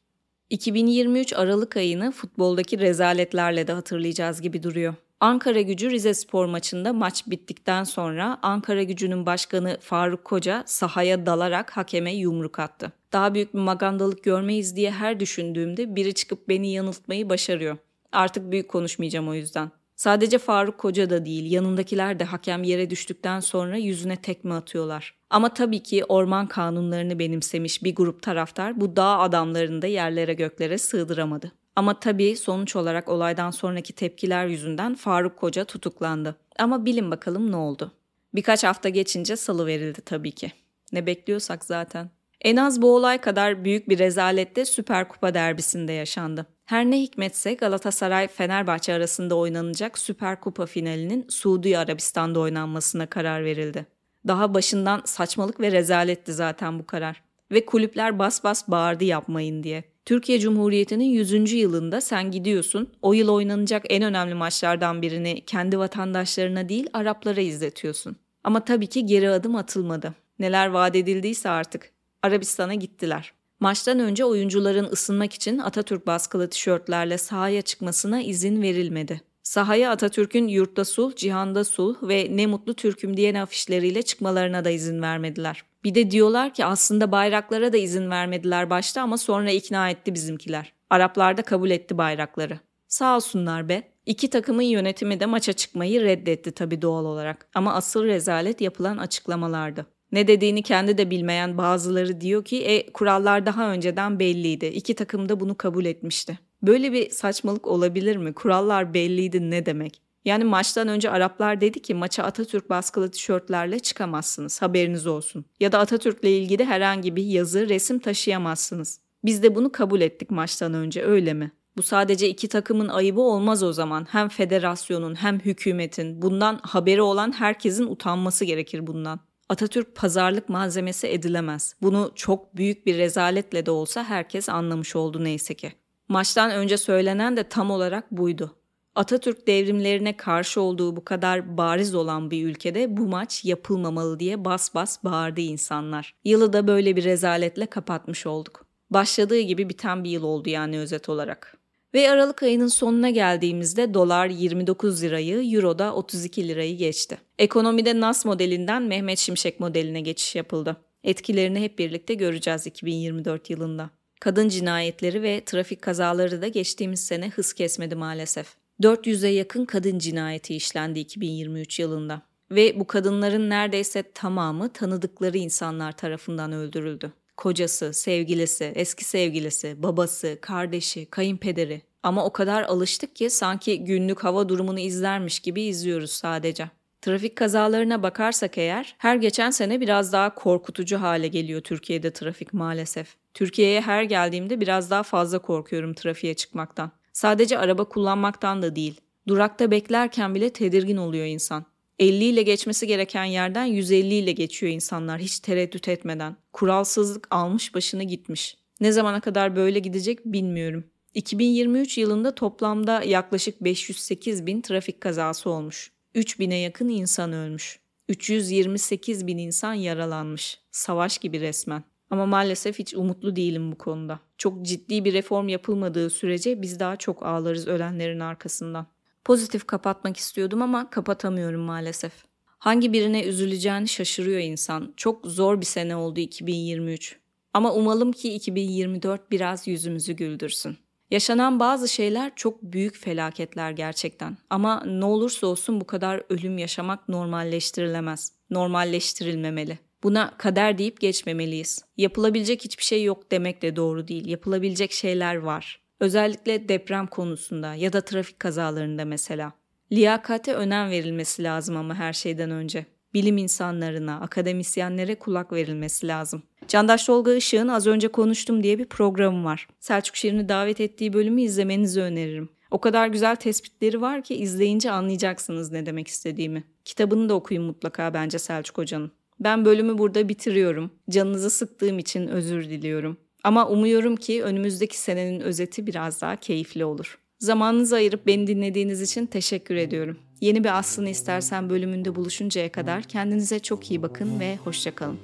2023 0.50 1.34
Aralık 1.34 1.78
ayını 1.78 2.12
futboldaki 2.12 2.80
rezaletlerle 2.80 3.68
de 3.68 3.74
hatırlayacağız 3.74 4.42
gibi 4.42 4.64
duruyor. 4.64 4.94
Ankara 5.20 5.62
gücü 5.62 5.92
Rize 5.92 6.14
Spor 6.14 6.46
maçında 6.46 6.94
maç 6.94 7.28
bittikten 7.28 7.84
sonra 7.84 8.40
Ankara 8.42 8.84
gücünün 8.84 9.26
başkanı 9.26 9.78
Faruk 9.82 10.26
Koca 10.26 10.64
sahaya 10.66 11.26
dalarak 11.26 11.78
hakeme 11.78 12.16
yumruk 12.16 12.60
attı. 12.60 12.92
Daha 13.14 13.34
büyük 13.34 13.54
bir 13.54 13.60
magandalık 13.60 14.24
görmeyiz 14.24 14.76
diye 14.76 14.92
her 14.92 15.20
düşündüğümde 15.20 15.96
biri 15.96 16.14
çıkıp 16.14 16.50
beni 16.50 16.72
yanıltmayı 16.72 17.30
başarıyor. 17.30 17.78
Artık 18.12 18.52
büyük 18.52 18.70
konuşmayacağım 18.70 19.30
o 19.30 19.34
yüzden. 19.34 19.72
Sadece 19.98 20.38
Faruk 20.38 20.78
Koca 20.78 21.10
da 21.10 21.26
değil, 21.26 21.52
yanındakiler 21.52 22.20
de 22.20 22.24
hakem 22.24 22.64
yere 22.64 22.90
düştükten 22.90 23.40
sonra 23.40 23.78
yüzüne 23.78 24.16
tekme 24.16 24.54
atıyorlar. 24.54 25.16
Ama 25.30 25.54
tabii 25.54 25.84
ki 25.84 26.06
orman 26.06 26.48
kanunlarını 26.48 27.20
benimsemiş 27.20 27.84
bir 27.84 27.96
grup 27.96 28.22
taraftar 28.22 28.82
bu 28.82 28.96
dağ 28.96 29.20
adamlarını 29.20 29.82
da 29.82 29.88
yerlere 29.88 30.34
göklere 30.34 30.78
sığdıramadı. 30.78 31.52
Ama 31.76 32.00
tabii 32.00 32.36
sonuç 32.36 32.76
olarak 32.76 33.10
olaydan 33.10 33.52
sonraki 33.52 33.94
tepkiler 33.94 34.48
yüzünden 34.48 34.96
Faruk 34.96 35.38
Koca 35.38 35.66
tutuklandı. 35.66 36.36
Ama 36.60 36.86
bilin 36.86 37.12
bakalım 37.12 37.52
ne 37.52 37.56
oldu. 37.56 37.92
Birkaç 38.36 38.64
hafta 38.64 38.90
geçince 38.90 39.36
salı 39.36 39.68
verildi 39.68 40.02
tabii 40.02 40.32
ki. 40.32 40.52
Ne 40.92 41.06
bekliyorsak 41.06 41.66
zaten. 41.66 42.10
En 42.42 42.56
az 42.56 42.82
bu 42.82 42.96
olay 42.96 43.18
kadar 43.18 43.66
büyük 43.66 43.90
bir 43.90 44.00
rezalet 44.00 44.56
de 44.56 44.66
Süper 44.66 45.08
Kupa 45.08 45.34
derbisinde 45.34 45.94
yaşandı. 45.94 46.46
Her 46.66 46.86
ne 46.86 47.02
hikmetse 47.02 47.54
Galatasaray-Fenerbahçe 47.54 48.94
arasında 48.94 49.36
oynanacak 49.36 49.98
Süper 49.98 50.40
Kupa 50.40 50.66
finalinin 50.66 51.26
Suudi 51.30 51.78
Arabistan'da 51.78 52.40
oynanmasına 52.40 53.06
karar 53.06 53.44
verildi. 53.44 53.86
Daha 54.28 54.54
başından 54.54 55.02
saçmalık 55.06 55.60
ve 55.60 55.72
rezaletti 55.72 56.34
zaten 56.34 56.80
bu 56.80 56.86
karar. 56.86 57.24
Ve 57.52 57.66
kulüpler 57.66 58.20
bas 58.20 58.44
bas 58.44 58.68
bağırdı 58.68 59.04
yapmayın 59.04 59.64
diye. 59.64 59.84
Türkiye 60.06 60.40
Cumhuriyeti'nin 60.40 61.06
100. 61.06 61.54
yılında 61.54 62.02
sen 62.02 62.32
gidiyorsun, 62.32 62.90
o 63.02 63.14
yıl 63.14 63.30
oynanacak 63.30 63.86
en 63.90 64.04
önemli 64.04 64.34
maçlardan 64.34 65.02
birini 65.02 65.46
kendi 65.46 65.80
vatandaşlarına 65.80 66.70
değil 66.70 66.90
Araplara 66.94 67.42
izletiyorsun. 67.42 68.16
Ama 68.44 68.66
tabii 68.66 68.88
ki 68.88 69.06
geri 69.06 69.30
adım 69.30 69.56
atılmadı. 69.56 70.14
Neler 70.40 70.68
vaat 70.68 70.96
edildiyse 70.96 71.50
artık. 71.50 71.97
Arabistan'a 72.24 72.74
gittiler. 72.74 73.34
Maçtan 73.60 74.00
önce 74.00 74.26
oyuncuların 74.26 74.92
ısınmak 74.92 75.34
için 75.34 75.58
Atatürk 75.58 76.08
baskılı 76.08 76.50
tişörtlerle 76.50 77.18
sahaya 77.18 77.62
çıkmasına 77.62 78.22
izin 78.22 78.62
verilmedi. 78.62 79.22
Sahaya 79.44 79.92
Atatürk'ün 79.92 80.48
yurtta 80.48 80.86
sulh, 80.86 81.16
cihanda 81.16 81.64
sulh 81.64 81.96
ve 82.04 82.28
ne 82.32 82.48
mutlu 82.48 82.74
Türk'üm 82.74 83.18
diyen 83.18 83.36
afişleriyle 83.36 84.02
çıkmalarına 84.02 84.66
da 84.66 84.70
izin 84.70 85.02
vermediler. 85.02 85.64
Bir 85.84 85.96
de 85.96 86.12
diyorlar 86.12 86.54
ki 86.54 86.66
aslında 86.66 87.12
bayraklara 87.12 87.74
da 87.74 87.78
izin 87.78 88.10
vermediler 88.10 88.70
başta 88.70 89.02
ama 89.02 89.18
sonra 89.18 89.52
ikna 89.52 89.90
etti 89.90 90.14
bizimkiler. 90.14 90.74
Araplar 90.90 91.38
da 91.38 91.42
kabul 91.42 91.70
etti 91.70 91.98
bayrakları. 91.98 92.60
Sağ 92.88 93.16
olsunlar 93.16 93.70
be. 93.70 93.84
İki 94.06 94.30
takımın 94.30 94.62
yönetimi 94.62 95.20
de 95.20 95.26
maça 95.26 95.54
çıkmayı 95.54 96.02
reddetti 96.02 96.52
tabii 96.52 96.82
doğal 96.82 97.06
olarak. 97.06 97.48
Ama 97.54 97.74
asıl 97.74 98.04
rezalet 98.04 98.62
yapılan 98.62 98.98
açıklamalardı. 98.98 99.86
Ne 100.18 100.28
dediğini 100.28 100.64
kendi 100.64 100.98
de 100.98 101.10
bilmeyen 101.10 101.58
bazıları 101.58 102.22
diyor 102.22 102.46
ki 102.46 102.64
e, 102.64 102.92
kurallar 102.92 103.46
daha 103.46 103.72
önceden 103.72 104.20
belliydi. 104.20 104.66
İki 104.66 104.96
takım 104.96 105.30
da 105.30 105.40
bunu 105.40 105.58
kabul 105.58 105.86
etmişti. 105.86 106.40
Böyle 106.62 106.92
bir 106.92 107.10
saçmalık 107.10 107.68
olabilir 107.68 108.18
mi? 108.18 108.34
Kurallar 108.34 108.94
belliydi 108.94 109.52
ne 109.52 109.66
demek? 109.66 110.02
Yani 110.26 110.44
maçtan 110.44 110.88
önce 110.88 111.10
Araplar 111.10 111.62
dedi 111.62 111.82
ki 111.82 111.94
maça 111.94 112.24
Atatürk 112.24 112.70
baskılı 112.70 113.12
tişörtlerle 113.12 113.80
çıkamazsınız 113.80 114.62
haberiniz 114.62 115.08
olsun. 115.08 115.46
Ya 115.60 115.72
da 115.72 115.80
Atatürk'le 115.80 116.24
ilgili 116.24 116.66
herhangi 116.66 117.16
bir 117.16 117.24
yazı, 117.24 117.70
resim 117.70 118.00
taşıyamazsınız. 118.00 119.00
Biz 119.26 119.44
de 119.44 119.56
bunu 119.56 119.72
kabul 119.72 120.02
ettik 120.02 120.32
maçtan 120.32 120.74
önce 120.74 121.04
öyle 121.04 121.34
mi? 121.34 121.52
Bu 121.78 121.82
sadece 121.82 122.30
iki 122.30 122.48
takımın 122.48 122.88
ayıbı 122.88 123.22
olmaz 123.22 123.64
o 123.64 123.74
zaman. 123.74 124.08
Hem 124.10 124.30
federasyonun 124.30 125.16
hem 125.16 125.40
hükümetin 125.40 126.22
bundan 126.22 126.60
haberi 126.64 127.02
olan 127.02 127.32
herkesin 127.32 127.88
utanması 127.88 128.46
gerekir 128.46 128.88
bundan. 128.88 129.27
Atatürk 129.50 129.96
pazarlık 129.96 130.50
malzemesi 130.50 131.08
edilemez. 131.08 131.76
Bunu 131.82 132.12
çok 132.16 132.56
büyük 132.56 132.86
bir 132.86 132.98
rezaletle 132.98 133.66
de 133.66 133.72
olsa 133.72 134.04
herkes 134.04 134.50
anlamış 134.50 134.96
oldu 134.96 135.24
neyse 135.24 135.54
ki. 135.54 135.74
Maçtan 136.08 136.52
önce 136.52 136.78
söylenen 136.78 137.38
de 137.38 137.50
tam 137.50 137.72
olarak 137.72 138.12
buydu. 138.12 138.56
Atatürk 138.96 139.48
devrimlerine 139.48 140.18
karşı 140.18 140.62
olduğu 140.62 140.96
bu 140.96 141.06
kadar 141.06 141.58
bariz 141.58 141.96
olan 141.96 142.32
bir 142.32 142.46
ülkede 142.46 142.98
bu 142.98 143.08
maç 143.08 143.46
yapılmamalı 143.46 144.20
diye 144.20 144.46
bas 144.46 144.76
bas 144.76 145.04
bağırdı 145.04 145.42
insanlar. 145.42 146.16
Yılı 146.24 146.54
da 146.54 146.68
böyle 146.68 146.96
bir 146.96 147.04
rezaletle 147.04 147.66
kapatmış 147.66 148.26
olduk. 148.26 148.66
Başladığı 148.90 149.40
gibi 149.40 149.70
biten 149.70 150.04
bir 150.04 150.10
yıl 150.10 150.24
oldu 150.24 150.50
yani 150.50 150.80
özet 150.80 151.10
olarak. 151.10 151.58
Ve 151.98 152.12
Aralık 152.12 152.44
ayının 152.44 152.68
sonuna 152.68 153.10
geldiğimizde 153.10 153.94
dolar 153.94 154.28
29 154.28 155.04
lirayı, 155.04 155.54
euro 155.54 155.80
da 155.80 155.96
32 155.96 156.48
lirayı 156.48 156.78
geçti. 156.78 157.18
Ekonomide 157.40 158.00
NAS 158.00 158.26
modelinden 158.26 158.84
Mehmet 158.84 159.20
Şimşek 159.20 159.60
modeline 159.60 160.02
geçiş 160.02 160.36
yapıldı. 160.36 160.78
Etkilerini 161.04 161.62
hep 161.62 161.80
birlikte 161.80 162.14
göreceğiz 162.14 162.68
2024 162.68 163.50
yılında. 163.50 163.90
Kadın 164.20 164.50
cinayetleri 164.50 165.22
ve 165.22 165.42
trafik 165.46 165.82
kazaları 165.82 166.42
da 166.42 166.48
geçtiğimiz 166.48 167.06
sene 167.06 167.30
hız 167.30 167.54
kesmedi 167.54 167.96
maalesef. 167.96 168.56
400'e 168.82 169.30
yakın 169.30 169.66
kadın 169.66 170.00
cinayeti 170.00 170.56
işlendi 170.56 171.00
2023 171.00 171.80
yılında. 171.80 172.22
Ve 172.52 172.80
bu 172.80 172.88
kadınların 172.88 173.50
neredeyse 173.50 174.04
tamamı 174.14 174.74
tanıdıkları 174.74 175.38
insanlar 175.38 175.98
tarafından 175.98 176.52
öldürüldü. 176.52 177.12
Kocası, 177.38 177.94
sevgilisi, 177.94 178.72
eski 178.76 179.06
sevgilisi, 179.06 179.84
babası, 179.84 180.38
kardeşi, 180.42 181.06
kayınpederi. 181.06 181.87
Ama 182.04 182.26
o 182.26 182.34
kadar 182.34 182.64
alıştık 182.64 183.16
ki 183.16 183.30
sanki 183.30 183.84
günlük 183.84 184.24
hava 184.24 184.50
durumunu 184.50 184.80
izlermiş 184.80 185.40
gibi 185.40 185.62
izliyoruz 185.62 186.12
sadece. 186.12 186.70
Trafik 187.02 187.36
kazalarına 187.36 188.04
bakarsak 188.04 188.58
eğer 188.58 188.96
her 188.98 189.16
geçen 189.16 189.50
sene 189.50 189.82
biraz 189.82 190.14
daha 190.14 190.36
korkutucu 190.36 191.02
hale 191.02 191.28
geliyor 191.28 191.62
Türkiye'de 191.62 192.14
trafik 192.14 192.54
maalesef. 192.54 193.16
Türkiye'ye 193.34 193.82
her 193.82 194.04
geldiğimde 194.04 194.62
biraz 194.62 194.92
daha 194.92 195.04
fazla 195.04 195.40
korkuyorum 195.40 195.94
trafiğe 195.94 196.34
çıkmaktan. 196.34 196.92
Sadece 197.14 197.58
araba 197.58 197.84
kullanmaktan 197.84 198.62
da 198.62 198.76
değil. 198.76 199.02
Durakta 199.28 199.72
beklerken 199.72 200.36
bile 200.36 200.50
tedirgin 200.50 200.98
oluyor 200.98 201.26
insan. 201.26 201.66
50 202.00 202.24
ile 202.24 202.44
geçmesi 202.44 202.88
gereken 202.88 203.24
yerden 203.24 203.66
150 203.66 204.14
ile 204.14 204.32
geçiyor 204.32 204.74
insanlar 204.74 205.20
hiç 205.20 205.40
tereddüt 205.40 205.88
etmeden. 205.88 206.36
Kuralsızlık 206.54 207.28
almış 207.32 207.76
başını 207.76 208.04
gitmiş. 208.04 208.58
Ne 208.82 208.92
zamana 208.92 209.22
kadar 209.22 209.56
böyle 209.56 209.80
gidecek 209.80 210.26
bilmiyorum. 210.26 210.84
2023 211.18 211.98
yılında 211.98 212.36
toplamda 212.36 213.04
yaklaşık 213.04 213.64
508 213.64 214.46
bin 214.46 214.62
trafik 214.62 215.02
kazası 215.02 215.50
olmuş. 215.50 215.92
3 216.16 216.40
bine 216.40 216.58
yakın 216.58 216.90
insan 216.90 217.34
ölmüş. 217.34 217.80
328 218.10 219.28
bin 219.28 219.38
insan 219.38 219.74
yaralanmış. 219.74 220.60
Savaş 220.72 221.18
gibi 221.18 221.40
resmen. 221.40 221.84
Ama 222.10 222.26
maalesef 222.26 222.80
hiç 222.80 222.94
umutlu 222.94 223.36
değilim 223.36 223.72
bu 223.72 223.78
konuda. 223.78 224.20
Çok 224.38 224.66
ciddi 224.66 225.06
bir 225.06 225.14
reform 225.14 225.48
yapılmadığı 225.48 226.10
sürece 226.10 226.62
biz 226.62 226.80
daha 226.80 226.96
çok 226.96 227.24
ağlarız 227.24 227.68
ölenlerin 227.68 228.20
arkasından. 228.20 228.88
Pozitif 229.26 229.68
kapatmak 229.68 230.18
istiyordum 230.18 230.62
ama 230.62 230.90
kapatamıyorum 230.90 231.62
maalesef. 231.62 232.14
Hangi 232.46 232.94
birine 232.94 233.24
üzüleceğini 233.24 233.88
şaşırıyor 233.88 234.40
insan. 234.40 234.94
Çok 234.98 235.26
zor 235.26 235.62
bir 235.62 235.66
sene 235.66 235.96
oldu 235.96 236.20
2023. 236.20 237.18
Ama 237.54 237.74
umalım 237.74 238.12
ki 238.12 238.34
2024 238.34 239.32
biraz 239.32 239.68
yüzümüzü 239.68 240.14
güldürsün. 240.14 240.78
Yaşanan 241.12 241.60
bazı 241.60 241.88
şeyler 241.88 242.32
çok 242.36 242.64
büyük 242.64 242.98
felaketler 242.98 243.72
gerçekten. 243.72 244.38
Ama 244.50 244.84
ne 244.86 245.06
olursa 245.06 245.48
olsun 245.48 245.82
bu 245.82 245.88
kadar 245.88 246.24
ölüm 246.30 246.58
yaşamak 246.58 247.10
normalleştirilemez. 247.10 248.32
Normalleştirilmemeli. 248.50 249.80
Buna 250.04 250.38
kader 250.38 250.78
deyip 250.78 251.02
geçmemeliyiz. 251.02 251.86
Yapılabilecek 251.98 252.66
hiçbir 252.66 252.84
şey 252.84 253.04
yok 253.04 253.32
demek 253.32 253.62
de 253.62 253.76
doğru 253.76 254.08
değil. 254.08 254.28
Yapılabilecek 254.28 254.92
şeyler 254.92 255.36
var. 255.36 255.82
Özellikle 256.00 256.70
deprem 256.70 257.08
konusunda 257.08 257.76
ya 257.76 257.94
da 257.94 258.02
trafik 258.02 258.40
kazalarında 258.40 259.06
mesela. 259.06 259.54
Liyakate 259.92 260.54
önem 260.54 260.90
verilmesi 260.90 261.44
lazım 261.44 261.78
ama 261.78 261.96
her 261.96 262.14
şeyden 262.14 262.52
önce. 262.52 262.86
Bilim 263.18 263.38
insanlarına, 263.38 264.20
akademisyenlere 264.20 265.16
kulak 265.16 265.54
verilmesi 265.54 266.08
lazım. 266.08 266.44
Candaş 266.68 267.06
Tolga 267.06 267.34
Işık'ın 267.34 267.68
az 267.68 267.88
önce 267.88 268.08
konuştum 268.08 268.64
diye 268.64 268.80
bir 268.80 268.86
programı 268.86 269.44
var. 269.44 269.68
Selçuk 269.80 270.16
Şirin'i 270.16 270.50
davet 270.50 270.82
ettiği 270.82 271.14
bölümü 271.14 271.42
izlemenizi 271.42 272.02
öneririm. 272.02 272.50
O 272.72 272.82
kadar 272.82 273.08
güzel 273.08 273.36
tespitleri 273.36 274.02
var 274.02 274.24
ki 274.24 274.36
izleyince 274.36 274.92
anlayacaksınız 274.92 275.72
ne 275.72 275.86
demek 275.86 276.08
istediğimi. 276.08 276.64
Kitabını 276.86 277.30
da 277.30 277.34
okuyun 277.34 277.64
mutlaka 277.64 278.14
bence 278.14 278.40
Selçuk 278.40 278.78
Hoca'nın. 278.78 279.12
Ben 279.40 279.66
bölümü 279.66 279.98
burada 279.98 280.30
bitiriyorum. 280.30 280.92
Canınızı 281.10 281.50
sıktığım 281.50 282.00
için 282.00 282.28
özür 282.28 282.70
diliyorum. 282.70 283.18
Ama 283.44 283.68
umuyorum 283.68 284.16
ki 284.16 284.44
önümüzdeki 284.44 284.98
senenin 284.98 285.40
özeti 285.40 285.88
biraz 285.88 286.22
daha 286.22 286.36
keyifli 286.36 286.86
olur. 286.86 287.20
Zamanınızı 287.40 287.96
ayırıp 287.96 288.28
beni 288.28 288.48
dinlediğiniz 288.48 289.02
için 289.02 289.26
teşekkür 289.26 289.76
ediyorum. 289.76 290.18
Yeni 290.42 290.64
bir 290.64 290.78
aslını 290.78 291.10
istersen 291.10 291.70
bölümünde 291.70 292.16
buluşuncaya 292.16 292.72
kadar 292.72 293.04
kendinize 293.04 293.60
çok 293.60 293.92
iyi 293.92 294.02
bakın 294.02 294.40
ve 294.40 294.58
hoşçakalın. 294.58 295.18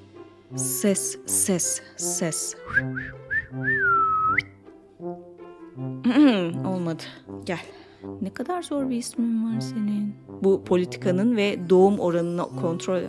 Ses, 0.55 1.17
ses, 1.25 1.81
ses. 1.97 2.55
Olmadı. 6.67 7.03
Gel. 7.45 7.59
Ne 8.21 8.33
kadar 8.33 8.61
zor 8.63 8.89
bir 8.89 8.95
ismin 8.95 9.55
var 9.55 9.61
senin. 9.61 10.15
Bu 10.41 10.63
politikanın 10.63 11.37
ve 11.37 11.69
doğum 11.69 11.99
oranını 11.99 12.43
kontrol... 12.61 13.01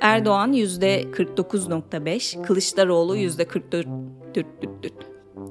Erdoğan 0.00 0.52
%49.5, 0.52 2.42
Kılıçdaroğlu 2.42 3.16
%44. 3.16 3.84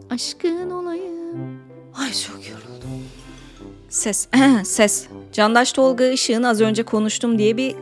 Aşkın 0.09 0.69
olayım. 0.69 1.59
Ay 1.93 2.11
çok 2.13 2.49
yoruldum. 2.49 2.74
Ses, 3.95 4.27
ses. 4.63 5.07
Candaş 5.33 5.71
Tolga 5.71 6.05
Işık'ın 6.05 6.43
az 6.43 6.61
önce 6.61 6.83
konuştum 6.83 7.39
diye 7.39 7.57
bir... 7.57 7.75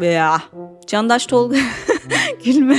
Veya... 0.00 0.42
Candaş 0.86 1.26
Tolga... 1.26 1.56
Gülme. 2.44 2.78